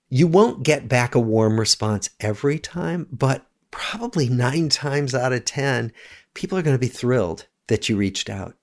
[0.10, 5.46] You won't get back a warm response every time, but probably nine times out of
[5.46, 5.94] 10,
[6.38, 8.56] people are going to be thrilled that you reached out.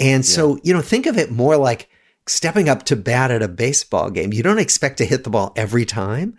[0.00, 1.90] And so, you know, think of it more like
[2.26, 5.52] stepping up to bat at a baseball game, you don't expect to hit the ball
[5.56, 6.38] every time,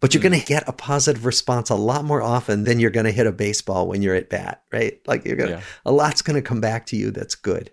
[0.00, 0.30] but you're mm.
[0.30, 3.26] going to get a positive response a lot more often than you're going to hit
[3.26, 5.00] a baseball when you're at bat, right?
[5.06, 5.62] Like you're going to, yeah.
[5.86, 7.72] a lot's going to come back to you that's good.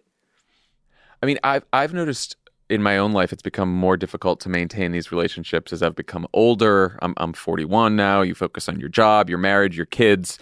[1.21, 2.37] I mean, I've, I've noticed
[2.69, 6.25] in my own life, it's become more difficult to maintain these relationships as I've become
[6.33, 6.97] older.
[7.01, 8.21] I'm, I'm 41 now.
[8.21, 10.39] You focus on your job, your marriage, your kids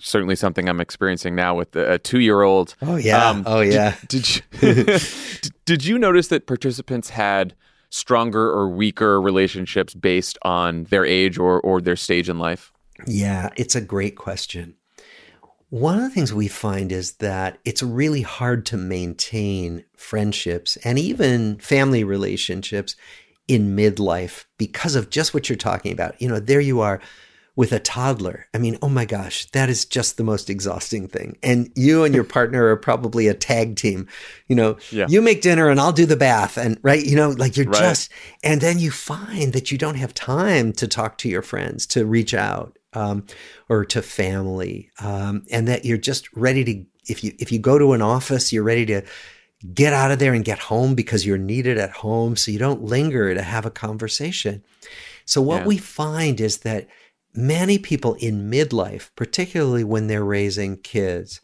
[0.00, 2.76] certainly something I'm experiencing now with a two year old.
[2.82, 3.28] Oh yeah.
[3.28, 3.96] Um, oh yeah.
[4.08, 4.98] Did, did you
[5.64, 7.54] did you notice that participants had
[7.90, 12.72] stronger or weaker relationships based on their age or or their stage in life?
[13.06, 14.74] Yeah, it's a great question.
[15.70, 20.98] One of the things we find is that it's really hard to maintain friendships and
[20.98, 22.96] even family relationships
[23.46, 26.20] in midlife because of just what you're talking about.
[26.20, 27.00] You know, there you are
[27.56, 28.46] with a toddler.
[28.54, 31.36] I mean, oh my gosh, that is just the most exhausting thing.
[31.42, 34.06] And you and your partner are probably a tag team.
[34.48, 35.06] You know, yeah.
[35.08, 37.80] you make dinner and I'll do the bath and right, you know, like you're right.
[37.80, 38.10] just
[38.42, 42.06] and then you find that you don't have time to talk to your friends, to
[42.06, 43.26] reach out um,
[43.68, 47.78] or to family, um, and that you're just ready to if you if you go
[47.78, 49.02] to an office, you're ready to
[49.74, 52.82] get out of there and get home because you're needed at home so you don't
[52.82, 54.62] linger to have a conversation.
[55.26, 55.66] So what Yeah.
[55.66, 56.88] we find is that
[57.34, 61.40] many people in midlife, particularly when they're raising kids,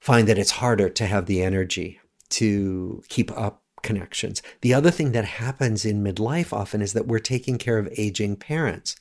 [0.00, 4.42] find that it's harder to have the energy to keep up connections.
[4.60, 8.36] The other thing that happens in midlife often is that we're taking care of aging
[8.36, 8.96] parents.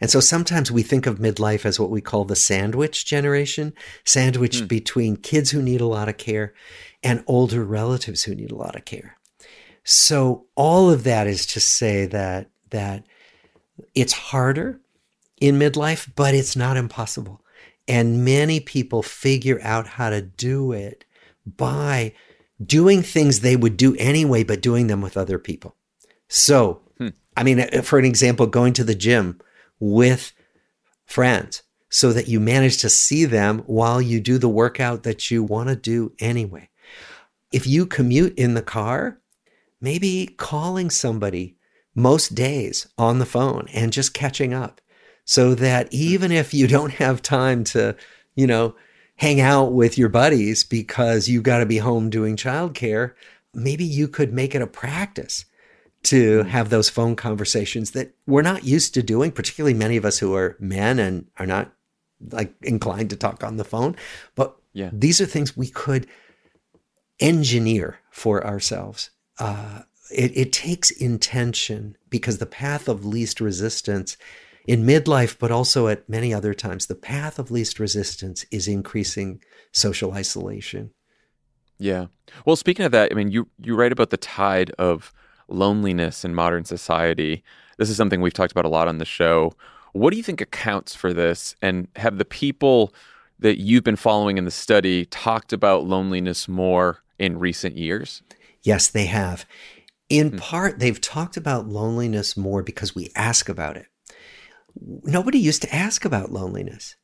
[0.00, 3.72] And so sometimes we think of midlife as what we call the sandwich generation,
[4.04, 4.66] sandwiched hmm.
[4.66, 6.54] between kids who need a lot of care
[7.02, 9.16] and older relatives who need a lot of care.
[9.84, 13.04] So all of that is to say that that
[13.94, 14.80] it's harder
[15.42, 17.42] in midlife, but it's not impossible.
[17.88, 21.04] And many people figure out how to do it
[21.44, 22.14] by
[22.64, 25.74] doing things they would do anyway, but doing them with other people.
[26.28, 26.80] So,
[27.36, 29.40] I mean, uh, for an example, going to the gym
[29.80, 30.32] with
[31.06, 35.42] friends so that you manage to see them while you do the workout that you
[35.42, 36.68] want to do anyway.
[37.50, 39.18] If you commute in the car,
[39.80, 41.56] maybe calling somebody
[41.96, 44.80] most days on the phone and just catching up
[45.24, 47.96] so that even if you don't have time to,
[48.34, 48.74] you know,
[49.16, 53.12] hang out with your buddies because you've got to be home doing childcare,
[53.54, 55.44] maybe you could make it a practice
[56.04, 60.18] to have those phone conversations that we're not used to doing, particularly many of us
[60.18, 61.72] who are men and are not
[62.30, 63.94] like inclined to talk on the phone.
[64.34, 64.90] But Yeah.
[64.92, 66.06] these are things we could
[67.20, 69.10] engineer for ourselves.
[69.38, 74.16] Uh, it, it takes intention because the path of least resistance
[74.66, 79.42] in midlife, but also at many other times, the path of least resistance is increasing
[79.72, 80.90] social isolation.
[81.78, 82.06] Yeah.
[82.46, 85.12] Well, speaking of that, I mean, you you write about the tide of
[85.48, 87.42] loneliness in modern society.
[87.78, 89.52] This is something we've talked about a lot on the show.
[89.92, 91.56] What do you think accounts for this?
[91.60, 92.94] And have the people
[93.38, 98.22] that you've been following in the study talked about loneliness more in recent years?
[98.62, 99.44] Yes, they have.
[100.08, 100.36] In hmm.
[100.38, 103.86] part, they've talked about loneliness more because we ask about it.
[104.80, 106.96] Nobody used to ask about loneliness.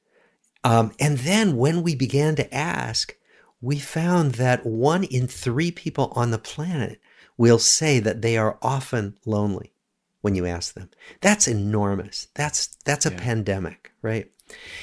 [0.65, 3.15] Um, and then when we began to ask,
[3.61, 7.01] we found that one in three people on the planet
[7.37, 9.73] will say that they are often lonely
[10.21, 10.91] when you ask them.
[11.21, 12.29] That's enormous.
[12.35, 13.19] That's that's a Yeah.
[13.19, 14.31] pandemic, right?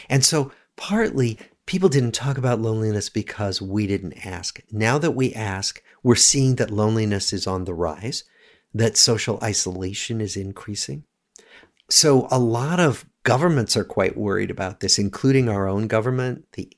[0.10, 4.62] And so partly people didn't talk about loneliness because we didn't ask.
[4.72, 8.24] Now that we ask, we're seeing that loneliness is on the rise,
[8.74, 11.04] that social isolation is increasing.
[11.90, 16.46] So a lot of governments are quite worried about this, including our own government.
[16.54, 16.70] The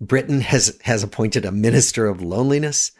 [0.00, 2.92] Britain has has appointed a minister of loneliness.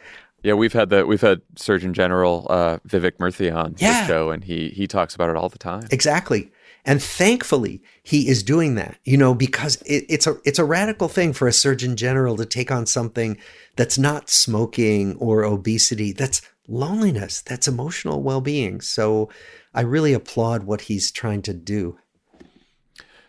[0.43, 4.01] Yeah, we've had the we've had Surgeon General uh, Vivek Murthy on Yeah.
[4.01, 5.83] the show, and he he talks about it all the time.
[5.91, 6.51] Exactly.
[6.87, 11.07] And thankfully, he is doing that, you know, because it, it's a it's a radical
[11.07, 13.37] thing for a surgeon general to take on something
[13.75, 18.81] that's not smoking or obesity, that's loneliness, that's emotional well-being.
[18.81, 19.29] So
[19.75, 21.97] I really applaud what he's trying to do.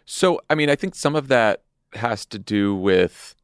[0.06, 1.62] So, I mean, I think some of that
[1.94, 3.34] has to do with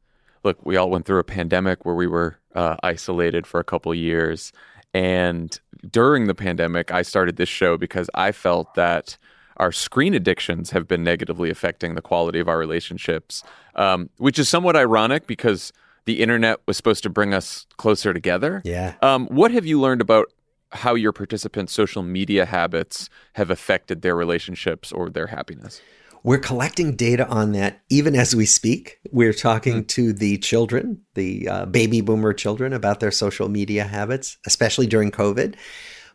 [0.43, 3.93] look, we all went through a pandemic where we were uh, isolated for a couple
[3.95, 4.51] years.
[4.93, 5.57] And
[5.89, 9.17] during the pandemic, I started this show because I felt that
[9.57, 13.43] our screen addictions have been negatively affecting the quality of our relationships,
[13.75, 15.71] um, which is somewhat ironic because
[16.05, 18.61] the internet was supposed to bring us closer together.
[18.65, 18.95] Yeah.
[19.01, 20.31] Um, what have you learned about
[20.73, 25.81] how your participants' social media habits have affected their relationships or their happiness?
[26.23, 28.99] We're collecting data on that even as we speak.
[29.11, 34.37] We're talking to the children, the uh, baby boomer children, about their social media habits,
[34.45, 35.55] especially during COVID.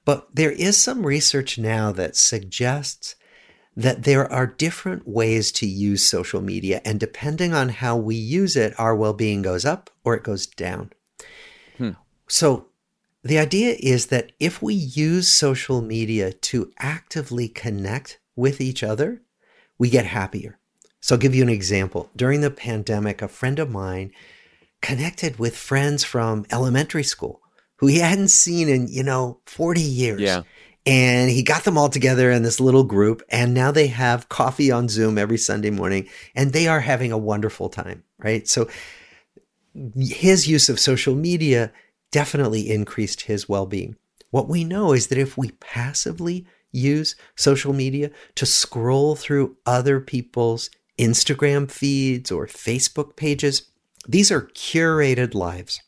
[0.07, 3.17] But there is some research now that suggests
[3.77, 8.57] that there are different ways to use social media, and depending on how we use
[8.57, 10.91] it, our well being goes up or it goes down.
[12.29, 12.68] So,
[13.29, 19.23] the idea is that if we use social media to actively connect with each other,
[19.79, 20.59] we get happier.
[21.01, 22.11] So I'll give you an example.
[22.17, 24.13] During the pandemic, a friend of mine
[24.83, 27.41] connected with friends from elementary school
[27.77, 30.21] who he hadn't seen in, you know, 40 years.
[30.21, 30.43] Yeah.
[30.87, 33.23] And he got them all together in this little group.
[33.29, 37.19] And now they have coffee on Zoom every Sunday morning and they are having a
[37.19, 38.49] wonderful time, right?
[38.49, 38.69] So
[39.95, 41.73] his use of social media
[42.11, 43.97] definitely increased his well being.
[44.31, 50.01] What we know is that if we passively use social media to scroll through other
[50.01, 53.63] people's Instagram feeds or Facebook pages,
[54.07, 55.81] these are curated lives,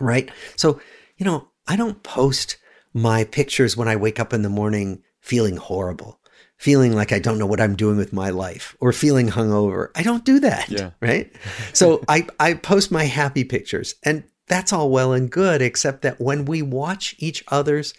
[0.00, 0.30] right?
[0.56, 0.80] So,
[1.16, 2.56] you know, I don't post
[2.94, 6.20] my pictures when I wake up in the morning feeling horrible.
[6.56, 9.90] feeling like I don't know what I'm doing with my life or feeling hungover.
[9.94, 10.68] I don't do that.
[10.68, 10.90] Yeah.
[11.00, 11.32] Right.
[11.72, 16.20] so I, I post my happy pictures and that's all well and good, except that
[16.20, 17.94] when we watch each other's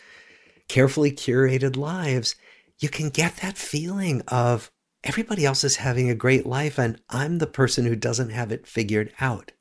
[0.67, 2.35] carefully curated lives,
[2.79, 4.71] you can get that feeling of
[5.03, 8.67] everybody else is having a great life and I'm the person who doesn't have it
[8.67, 9.51] figured out.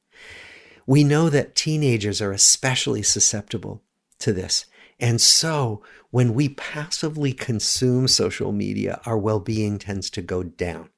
[0.86, 3.82] We know that teenagers are especially susceptible
[4.20, 4.66] to this.
[4.99, 10.91] And so when we passively consume social media, our well being tends to go down.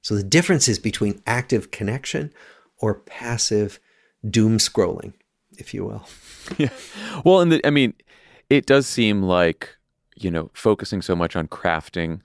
[0.00, 2.32] So the difference is between active connection
[2.78, 3.80] or passive
[4.28, 5.14] doom scrolling,
[5.58, 6.06] if you will.
[6.58, 6.70] Yeah.
[7.24, 7.94] Well, and the, I mean,
[8.50, 9.76] it does seem like,
[10.16, 12.22] you know, focusing so much on crafting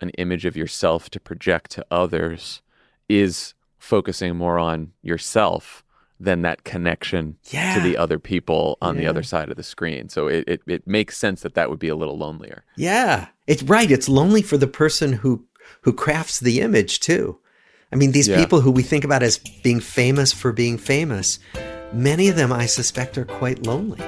[0.00, 2.62] an image of yourself to project to others
[3.08, 5.84] is focusing more on yourself
[6.18, 7.74] than that connection yeah.
[7.74, 9.02] to the other people on yeah.
[9.02, 10.08] the other side of the screen.
[10.08, 12.64] So it, it, it makes sense that that would be a little lonelier.
[12.76, 13.90] Yeah, it's right.
[13.90, 15.46] It's lonely for the person who
[15.82, 17.38] who crafts the image too.
[17.92, 18.38] I mean, these yeah.
[18.38, 21.38] people who we think about as being famous for being famous,
[21.92, 24.00] many of them, I suspect, are quite lonely.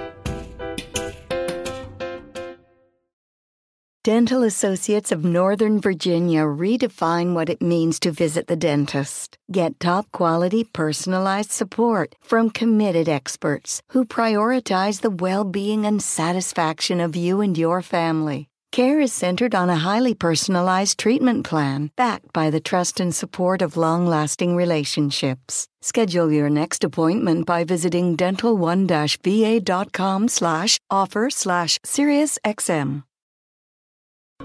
[4.05, 9.39] Dental Associates of Northern Virginia redefine what it means to visit the dentist.
[9.53, 17.01] Get top quality personalized support from committed experts who prioritize the well being and satisfaction
[17.01, 18.49] of you and your family.
[18.73, 23.61] Care is centered on a highly personalized treatment plan backed by the trust and support
[23.61, 25.69] of long lasting relationships.
[25.83, 33.03] Schedule your next appointment by visiting dental1-va.com slash offer slash SiriusXM.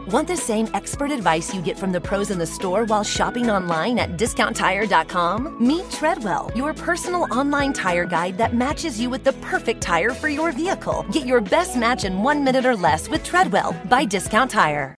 [0.08, 3.50] Want the same expert advice you get from the pros in the store while shopping
[3.50, 5.58] online at discounttire.com?
[5.60, 10.30] Meet Treadwell, your personal online tire guide that matches you with the perfect tire for
[10.30, 11.06] your vehicle.
[11.12, 14.96] Get your best match in one minute or less with Treadwell by Discount Tire.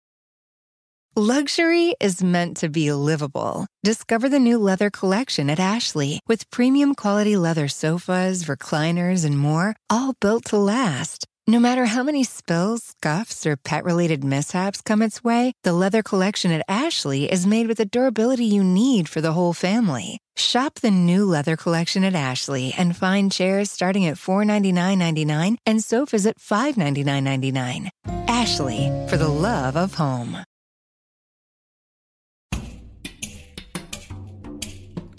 [1.16, 3.66] Luxury is meant to be livable.
[3.82, 9.74] Discover the new leather collection at Ashley with premium quality leather sofas, recliners, and more,
[9.88, 11.27] all built to last.
[11.48, 16.02] No matter how many spills, scuffs, or pet related mishaps come its way, the leather
[16.02, 20.18] collection at Ashley is made with the durability you need for the whole family.
[20.36, 26.26] Shop the new leather collection at Ashley and find chairs starting at $499.99 and sofas
[26.26, 27.88] at $599.99.
[28.28, 30.44] Ashley, for the love of home.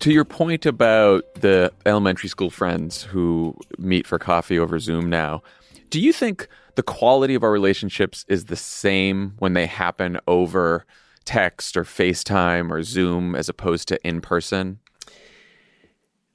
[0.02, 5.42] To your point about the elementary school friends who meet for coffee over Zoom now,
[5.90, 10.86] do you think the quality of our relationships is the same when they happen over
[11.26, 14.80] text or FaceTime or Zoom as opposed to in person?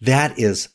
[0.00, 0.68] That is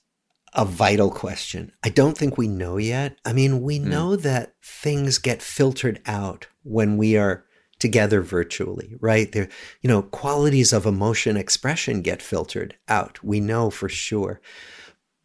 [0.54, 1.72] a vital question.
[1.84, 3.18] I don't think we know yet.
[3.24, 3.86] I mean, we mm.
[3.86, 7.46] know that things get filtered out when we are
[7.78, 9.32] together virtually, right?
[9.32, 9.48] There,
[9.82, 13.24] you know, qualities of emotion expression get filtered out.
[13.24, 14.42] We know for sure.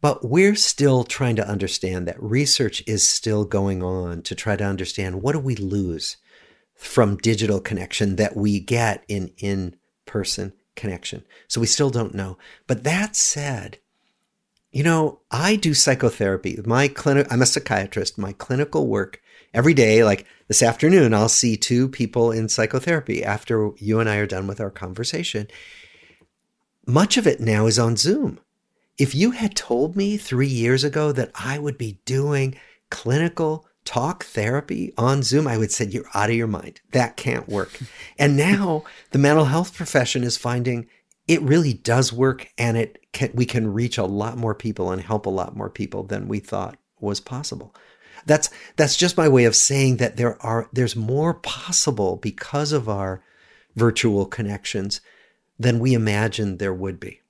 [0.05, 4.63] But we're still trying to understand that research is still going on to try to
[4.63, 6.17] understand what do we lose
[6.75, 11.25] from digital connection that we get in in person connection.
[11.47, 12.37] So we still don't know.
[12.67, 13.79] But that said,
[14.71, 16.59] you know, I do psychotherapy.
[16.63, 18.15] My clinic, I'm a psychiatrist.
[18.15, 19.23] My clinical work
[19.55, 24.17] every day, like this afternoon, I'll see two people in psychotherapy after you and I
[24.17, 25.47] are done with our conversation.
[26.85, 28.39] Much of it now is on Zoom.
[28.97, 32.55] If you had told me three years ago that I would be doing
[32.89, 36.79] clinical talk therapy on Zoom, I would say you're out of your mind.
[36.91, 37.77] That can't work.
[38.17, 40.87] and now the mental health profession is finding
[41.27, 45.01] it really does work and it can, we can reach a lot more people and
[45.01, 47.75] help a lot more people than we thought was possible.
[48.25, 52.87] That's that's just my way of saying that there are there's more possible because of
[52.87, 53.23] our
[53.75, 55.01] virtual connections
[55.59, 57.21] than we imagined there would be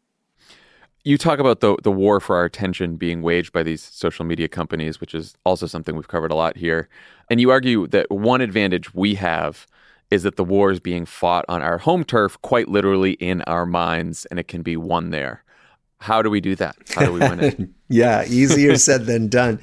[1.05, 4.49] you talk about the the war for our attention being waged by these social media
[4.49, 6.89] companies, which is also something we've covered a lot here.
[7.29, 9.67] And you argue that one advantage we have
[10.09, 13.65] is that the war is being fought on our home turf, quite literally in our
[13.65, 15.43] minds, and it can be won there.
[15.99, 16.75] How do we do that?
[16.93, 17.69] How do we win it?
[17.89, 19.61] yeah, easier said than done.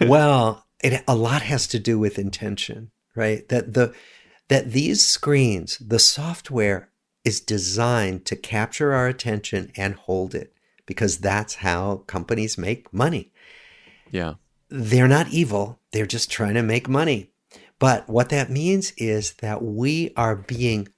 [0.00, 3.46] Well, it, a lot has to do with intention, right?
[3.48, 3.92] That the
[4.48, 6.90] that these screens, the software
[7.24, 10.54] is designed to capture our attention and hold it
[10.90, 13.30] because that's how companies make money.
[14.10, 14.34] Yeah.
[14.68, 17.30] They're not evil, they're just trying to make money.
[17.78, 20.88] But what that means is that we are being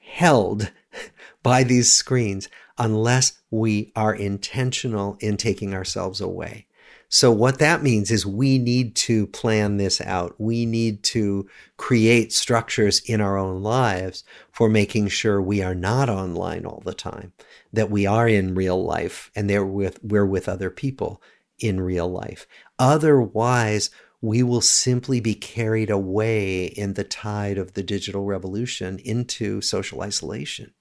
[0.00, 0.72] held
[1.44, 6.66] by these screens unless we are intentional in taking ourselves away.
[7.12, 10.36] So, what that means is we need to plan this out.
[10.38, 16.08] We need to create structures in our own lives for making sure we are not
[16.08, 17.32] online all the time,
[17.72, 21.20] that we are in real life and they're with, we're with other people
[21.58, 22.46] in real life.
[22.78, 23.90] Otherwise,
[24.20, 30.00] we will simply be carried away in the tide of the digital revolution into social
[30.02, 30.72] isolation.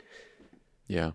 [0.87, 1.11] Yeah.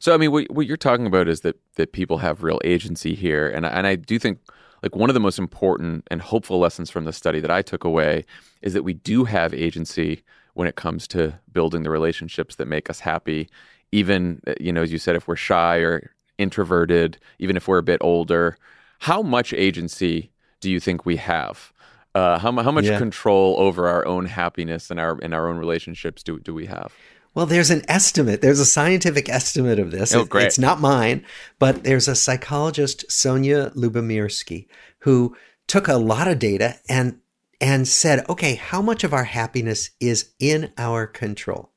[0.00, 3.14] So I mean, what, what you're talking about is that that people have real agency
[3.14, 4.40] here, and and I do think
[4.82, 7.84] like one of the most important and hopeful lessons from the study that I took
[7.84, 8.24] away
[8.62, 10.22] is that we do have agency
[10.54, 13.48] when it comes to building the relationships that make us happy.
[13.92, 17.78] Even uh, you know, as you said, if we're shy or introverted, even if we're
[17.78, 18.56] a bit older,
[19.00, 20.30] how much agency
[20.60, 21.72] do you think we have?
[22.14, 22.98] Uh, how, how much yeah.
[22.98, 26.94] control over our own happiness and our in our own relationships do do we have?
[27.34, 28.42] Well, there's an estimate.
[28.42, 30.14] There's a scientific estimate of this.
[30.14, 30.46] Oh, great.
[30.46, 31.24] It's not mine,
[31.58, 34.66] but there's a psychologist, Sonja Lyubomirsky,
[35.00, 35.36] who
[35.68, 37.20] took a lot of data and
[37.60, 41.70] and said, okay, how much of our happiness is in our control?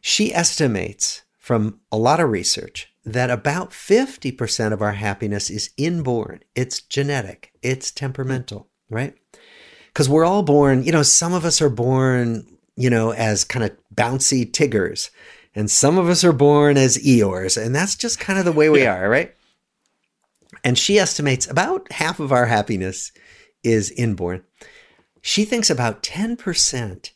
[0.00, 6.40] She estimates from a lot of research that about 50% of our happiness is inborn.
[6.54, 9.14] It's genetic, it's temperamental, right?
[9.88, 13.64] Because we're all born, you know, some of us are born you know, as kind
[13.64, 15.10] of bouncy Tiggers.
[15.54, 17.62] And some of us are born as Eeyores.
[17.62, 18.96] And that's just kind of the way we yeah.
[18.96, 19.34] are, right?
[20.64, 23.12] And she estimates about half of our happiness
[23.62, 24.42] is inborn.
[25.20, 27.10] She thinks about 10%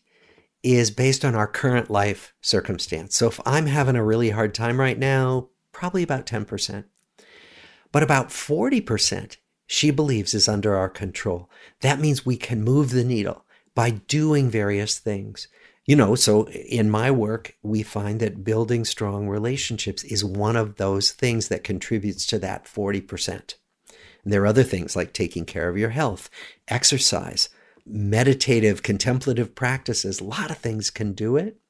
[0.62, 3.16] is based on our current life circumstance.
[3.16, 6.84] So if I'm having a really hard time right now, probably about 10%.
[7.92, 9.36] But about 40%
[9.66, 11.50] she believes is under our control.
[11.80, 13.44] That means we can move the needle
[13.78, 15.46] by doing various things.
[15.86, 20.78] You know, so in my work, we find that building strong relationships is one of
[20.78, 23.30] those things that contributes to that 40%.
[23.30, 26.28] And there are other things like taking care of your health,
[26.66, 27.50] exercise,
[27.86, 30.18] meditative, contemplative practices.
[30.18, 31.60] A lot of things can do it.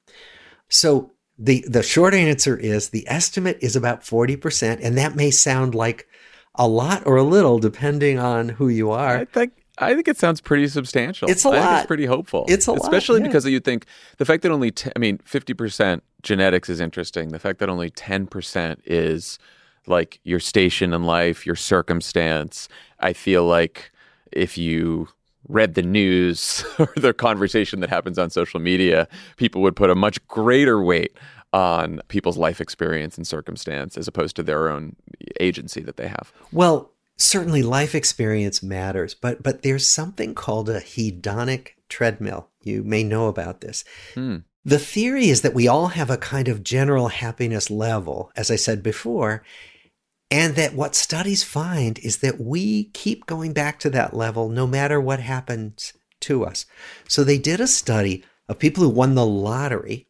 [0.70, 4.80] So the, the short answer is the estimate is about 40%.
[4.82, 6.08] And that may sound like
[6.54, 9.18] a lot or a little, depending on who you are.
[9.18, 11.30] I think I think it sounds pretty substantial.
[11.30, 11.78] It's a I lot.
[11.78, 12.44] it's pretty hopeful.
[12.48, 13.26] It's a especially lot, especially yeah.
[13.26, 13.86] because you think
[14.18, 17.28] the fact that only I mean fifty percent genetics is interesting.
[17.28, 19.38] The fact that only ten percent is
[19.86, 22.68] like your station in life, your circumstance.
[23.00, 23.90] I feel like
[24.32, 25.08] if you
[25.48, 29.94] read the news or the conversation that happens on social media, people would put a
[29.94, 31.16] much greater weight
[31.52, 34.94] on people's life experience and circumstance as opposed to their own
[35.40, 36.32] agency that they have.
[36.52, 42.48] Well, certainly life experience matters, but but there's something called a hedonic treadmill.
[42.62, 43.84] You may know about this.
[44.14, 44.38] Hmm.
[44.64, 48.56] The theory is that we all have a kind of general happiness level, as I
[48.56, 49.42] said before,
[50.30, 54.66] and that what studies find is that we keep going back to that level no
[54.66, 56.66] matter what happens to us.
[57.08, 60.06] So they did a study of people who won the lottery,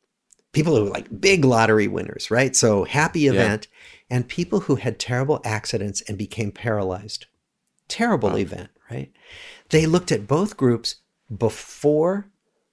[0.53, 2.57] people who were like big lottery winners, right?
[2.57, 3.69] So happy event.
[3.71, 3.75] Yeah
[4.11, 7.27] and people who had terrible accidents and became paralyzed.
[7.89, 8.37] Terrible wow.
[8.37, 9.13] event, right?
[9.71, 10.97] They looked at both groups
[11.37, 12.27] before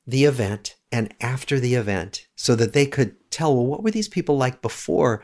[0.08, 4.08] the event and after the event so that they could tell, well, what were these
[4.08, 5.24] people like before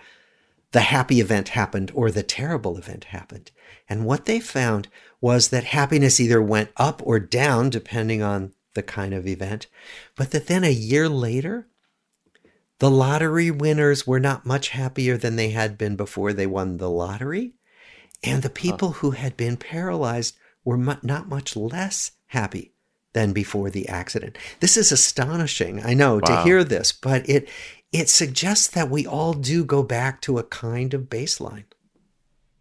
[0.72, 3.52] the happy event happened or the terrible event happened?
[3.88, 4.88] And what they found
[5.22, 9.68] was that happiness either went up or down depending on the kind of event,
[10.16, 11.68] but that then a year later,
[12.82, 16.90] the lottery winners were not much happier than they had been before they won the
[16.90, 17.54] lottery.
[18.24, 22.74] And the people who had been paralyzed were not much less happy
[23.14, 24.36] than before the accident.
[24.62, 26.22] This is astonishing, I know, wow.
[26.22, 27.48] to hear this, but it
[27.92, 31.66] it suggests that we all do go back to a kind of baseline.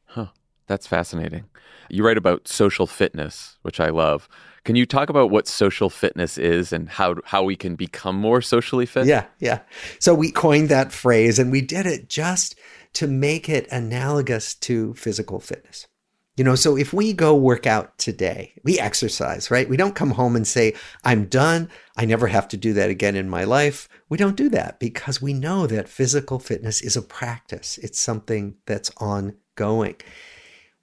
[0.05, 0.27] Huh.
[0.67, 1.45] That's fascinating.
[1.89, 4.29] You write about social fitness, which I love.
[4.71, 8.41] Can you talk about what social fitness is and how how we can become more
[8.41, 9.05] socially fit?
[9.05, 9.63] Yeah, yeah.
[9.99, 12.55] So we coined that phrase and we did it just
[12.93, 15.89] to make it analogous to physical fitness.
[16.37, 19.69] You know, so if we go work out today, we exercise, right?
[19.69, 21.69] We don't come home and say, I'm done.
[21.97, 23.89] I never have to do that again in my life.
[24.09, 28.55] We don't do that because we know that physical fitness is a practice, it's something
[28.67, 29.97] that's ongoing.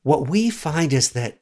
[0.04, 1.40] What we find is that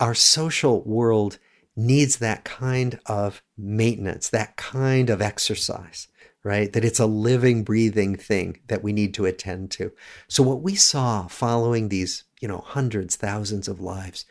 [0.00, 1.38] our social world
[1.76, 6.08] needs that kind of maintenance, that kind of exercise,
[6.42, 6.72] right?
[6.72, 9.92] That it's a living, breathing thing that we need to attend to.
[10.26, 14.24] So, what we saw following these, you know, hundreds, thousands of lives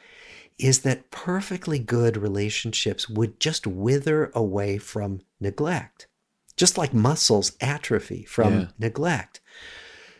[0.58, 6.08] is that perfectly good relationships would just wither away from neglect,
[6.56, 8.68] just like muscles atrophy from yeah.
[8.80, 9.42] neglect.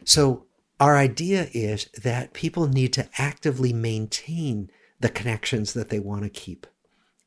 [0.04, 0.46] So,
[0.80, 4.70] our idea is that people need to actively maintain
[5.00, 6.68] the connections that they want to keep.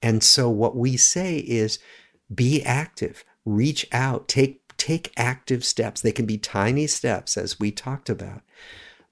[0.02, 1.78] And so what we say is
[2.32, 6.00] be active, reach out, take take active steps.
[6.00, 8.42] They can be tiny steps as we talked about.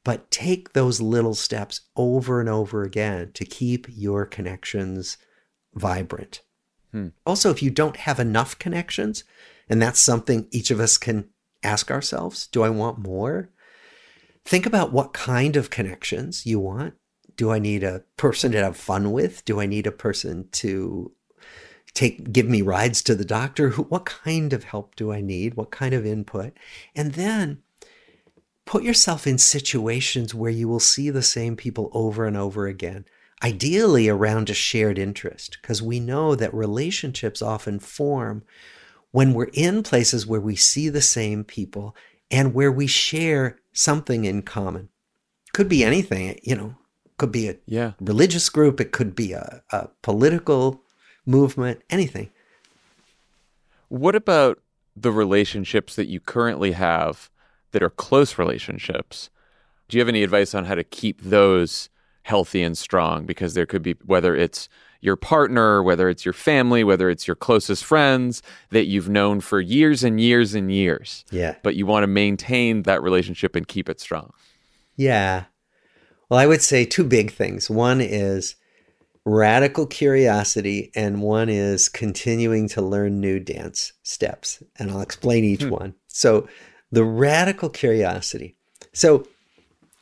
[0.04, 5.18] But take those little steps over and over again to keep your connections
[5.74, 6.42] vibrant.
[6.92, 7.08] Hmm.
[7.26, 9.24] Also, if you don't have enough connections,
[9.68, 11.28] and that's something each of us can
[11.62, 13.50] ask ourselves do I want more?
[14.44, 16.94] Think about what kind of connections you want.
[17.36, 19.44] Do I need a person to have fun with?
[19.44, 21.12] Do I need a person to
[21.94, 23.70] take give me rides to the doctor?
[23.70, 25.54] What kind of help do I need?
[25.54, 26.56] What kind of input?
[26.94, 27.62] And then
[28.64, 33.04] put yourself in situations where you will see the same people over and over again
[33.42, 38.42] ideally around a shared interest, because we know that relationships often form
[39.10, 41.94] when we're in places where we see the same people
[42.30, 44.88] and where we share something in common.
[45.52, 46.74] Could be anything, you know,
[47.18, 47.92] could be a yeah.
[48.00, 50.82] religious group, it could be a, a political
[51.24, 52.30] movement, anything.
[53.88, 54.60] What about
[54.94, 57.30] the relationships that you currently have
[57.72, 59.30] that are close relationships?
[59.88, 61.88] Do you have any advice on how to keep those
[62.22, 64.68] healthy and strong because there could be whether it's
[65.00, 69.60] your partner, whether it's your family, whether it's your closest friends that you've known for
[69.60, 71.24] years and years and years.
[71.30, 71.54] Yeah.
[71.62, 74.32] But you want to maintain that relationship and keep it strong.
[74.96, 75.44] Yeah.
[76.28, 77.70] Well, I would say two big things.
[77.70, 78.56] One is
[79.24, 84.62] radical curiosity, and one is continuing to learn new dance steps.
[84.76, 85.70] And I'll explain each hmm.
[85.70, 85.94] one.
[86.06, 86.48] So,
[86.92, 88.56] the radical curiosity.
[88.92, 89.26] So,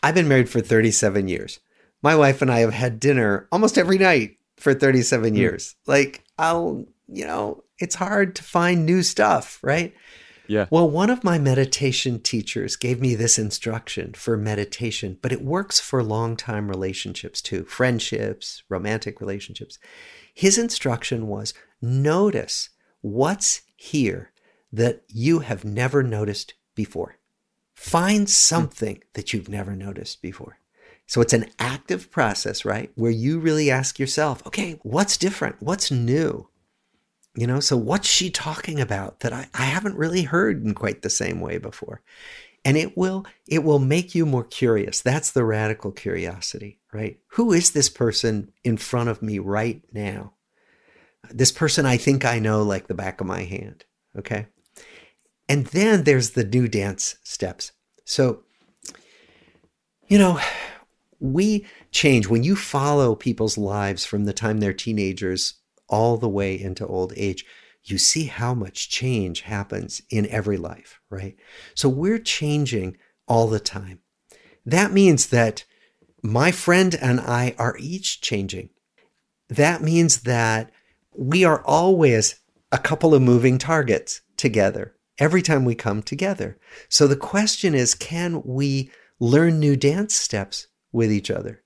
[0.03, 1.61] I've been married for 37 years
[2.05, 5.37] my wife and I have had dinner almost every night for 37 mm.
[5.39, 5.75] years.
[5.87, 9.95] Like, I'll, you know, it's hard to find new stuff, right?
[10.47, 10.67] Yeah.
[10.71, 15.81] Well, one of my meditation teachers gave me this instruction for meditation, but it works
[15.81, 19.79] for long time relationships too, friendships, romantic relationships.
[20.35, 22.71] His instruction was notice
[23.01, 24.33] what's here
[24.73, 27.19] that you have never noticed before.
[27.75, 28.27] Find hmm.
[28.27, 30.59] something that you've never noticed before.
[31.07, 32.91] So it's an active process, right?
[32.95, 35.57] Where you really ask yourself, okay, what's different?
[35.61, 36.49] What's new?
[37.37, 41.03] You know, so what's she talking about that I, I haven't really heard in quite
[41.03, 42.01] the same way before?
[42.65, 45.01] And it will it will make you more curious.
[45.01, 47.19] That's the radical curiosity, right?
[47.33, 50.35] Who is this person in front of me right now?
[51.31, 53.85] This person I think I know like the back of my hand.
[54.17, 54.47] Okay.
[55.49, 57.73] And then there's the new dance steps.
[58.05, 58.45] So,
[60.07, 60.41] you know,
[61.21, 65.55] we change when you follow people's lives from the time they're teenagers
[65.89, 67.45] all the way into old age
[67.87, 71.37] you see how much change happens in every life right?
[71.75, 74.01] So we're changing all the time.
[74.67, 75.65] That means that
[76.23, 78.71] my friend and i are each changing.
[79.49, 80.71] That means that
[81.17, 82.41] we are always
[82.73, 86.59] a couple of moving targets together every time we come together.
[86.89, 91.63] So the question is can we learn new dance steps with each other.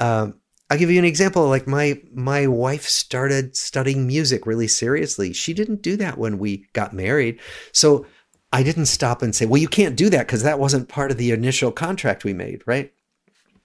[0.00, 0.40] Um,
[0.74, 1.46] I'll give you an example.
[1.46, 5.32] Like my my wife started studying music really seriously.
[5.32, 7.38] She didn't do that when we got married.
[7.70, 8.06] So
[8.52, 11.16] I didn't stop and say, "Well, you can't do that because that wasn't part of
[11.16, 12.92] the initial contract we made, right?"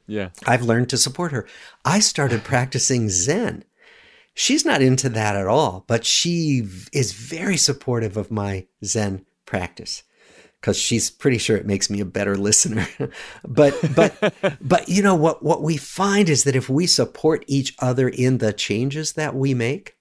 [0.05, 0.29] Yeah.
[0.45, 1.47] I've learned to support her.
[1.83, 3.63] I started practicing Zen.
[4.35, 10.03] She's not into that at all, but she is very supportive of my Zen practice
[10.59, 12.87] because she's pretty sure it makes me a better listener.
[13.47, 17.75] but but but you know what what we find is that if we support each
[17.79, 19.95] other in the changes that we make,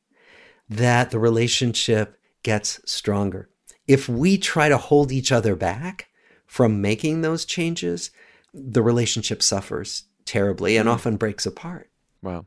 [0.68, 3.48] that the relationship gets stronger.
[3.86, 6.08] If we try to hold each other back
[6.46, 8.10] from making those changes,
[8.52, 10.94] the relationship suffers terribly and hmm.
[10.94, 11.90] often breaks apart.
[12.22, 12.46] Wow.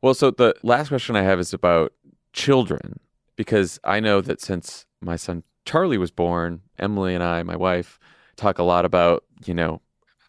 [0.00, 1.92] Well, so the last question I have is about
[2.32, 2.98] children
[3.36, 7.98] because I know that since my son Charlie was born, Emily and I, my wife,
[8.36, 9.80] talk a lot about, you know,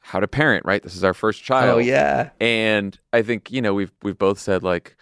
[0.02, 0.84] how to parent, right?
[0.84, 1.76] This is our first oh, child.
[1.76, 2.30] Oh yeah.
[2.40, 4.96] And I think, you know, we've we've both said like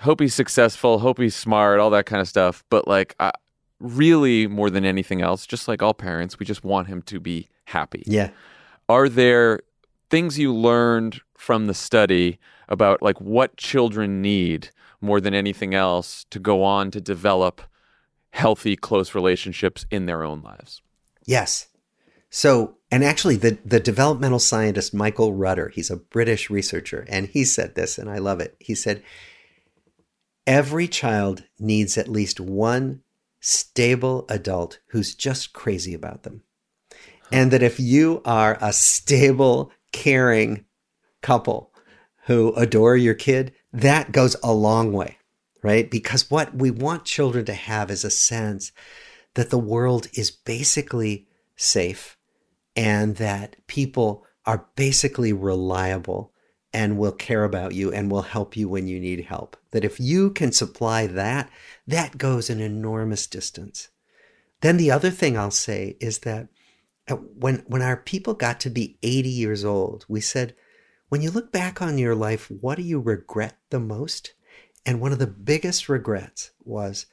[0.00, 3.32] hope he's successful, hope he's smart, all that kind of stuff, but like I,
[3.80, 7.48] really more than anything else, just like all parents, we just want him to be
[7.64, 8.02] happy.
[8.06, 8.30] Yeah.
[8.88, 9.60] Are there
[10.10, 12.38] things you learned from the study
[12.68, 17.62] about like what children need more than anything else to go on to develop
[18.36, 20.82] healthy, close relationships in their own lives.
[21.24, 21.68] Yes.
[22.28, 27.44] So, and actually, the, the developmental scientist Michael Rutter, he's a British researcher, and he
[27.44, 28.54] said this, and I love it.
[28.60, 29.02] He said,
[30.46, 33.00] Every child needs at least one
[33.40, 36.42] stable adult who's just crazy about them.
[37.32, 40.66] And that if you are a stable, caring
[41.22, 41.72] couple
[42.26, 45.15] who adore your kid, that goes a long way,
[45.66, 45.90] right?
[45.90, 48.70] Because what we want children to have is a sense
[49.34, 52.16] that the world is basically safe
[52.76, 56.32] and that people are basically reliable
[56.72, 59.56] and will care about you and will help you when you need help.
[59.72, 61.50] That if you can supply that,
[61.84, 63.88] that goes an enormous distance.
[64.60, 66.46] Then the other thing I'll say is that
[67.08, 70.54] uh, when when our people got to be 80 years old, we said,
[71.08, 74.32] when you look back on your life, what do you regret the most?
[74.86, 77.06] And one of the biggest regrets was,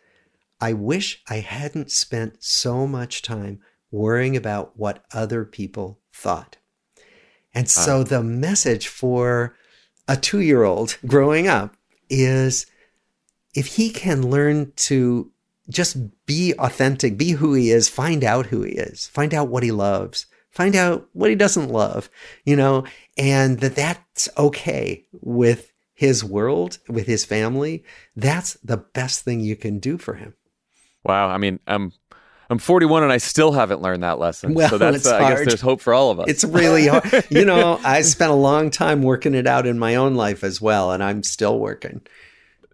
[0.62, 3.60] I wish I hadn't spent so much time
[3.92, 6.58] worrying about what other people thought.
[7.54, 9.56] And so uh, the message for
[10.08, 11.76] a two year old growing up
[12.10, 12.68] is
[13.56, 15.32] if he can learn to
[15.70, 19.64] just be authentic, be who he is, find out who he is, find out what
[19.64, 22.10] he loves, find out what he doesn't love,
[22.46, 22.86] you know,
[23.18, 27.84] and that that's okay with his world, with his family.
[28.16, 30.34] That's the best thing you can do for him.
[31.04, 31.30] Wow.
[31.30, 31.92] I mean, I'm
[32.50, 34.54] I'm 41 and I still haven't learned that lesson.
[34.54, 36.30] Well, so that's uh, I guess there's hope for all of us.
[36.30, 37.26] It's really hard.
[37.30, 40.62] you know, I spent a long time working it out in my own life as
[40.62, 42.02] well, and I'm still working.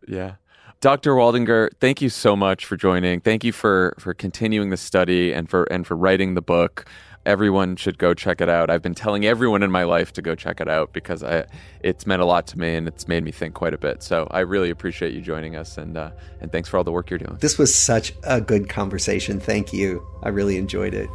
[0.07, 0.35] Yeah.
[0.81, 1.13] Dr.
[1.13, 3.19] Waldinger, thank you so much for joining.
[3.19, 6.85] Thank you for for continuing the study and for and for writing the book
[7.29, 8.71] everyone should go check it out.
[8.71, 11.45] I've been telling everyone in my life to go check it out because I,
[11.81, 14.01] it's meant a lot to me and it's made me think quite a bit.
[14.01, 16.09] So I really appreciate you joining us and uh,
[16.41, 17.37] and thanks for all the work you're doing.
[17.39, 19.39] This was such a good conversation.
[19.39, 20.05] Thank you.
[20.23, 21.07] I really enjoyed it.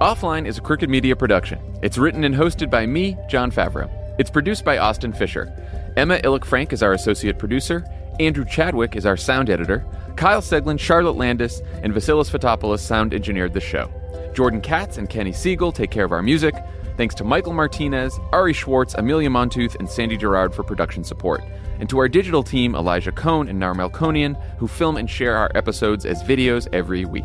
[0.00, 1.58] Offline is a Crooked Media production.
[1.82, 3.90] It's written and hosted by me, Jon Favreau.
[4.20, 5.52] It's produced by Austin Fisher.
[5.96, 7.84] Emma Illick Frank is our associate producer.
[8.18, 9.86] Andrew Chadwick is our sound editor.
[10.16, 13.90] Kyle Seglin, Charlotte Landis, and Vasilis Fotopoulos sound engineered the show.
[14.34, 16.54] Jordan Katz and Kenny Siegel take care of our music.
[16.96, 21.42] Thanks to Michael Martinez, Ari Schwartz, Amelia Montooth, and Sandy Gerard for production support.
[21.78, 25.50] And to our digital team, Elijah Cohn and Nar Konian, who film and share our
[25.54, 27.24] episodes as videos every week.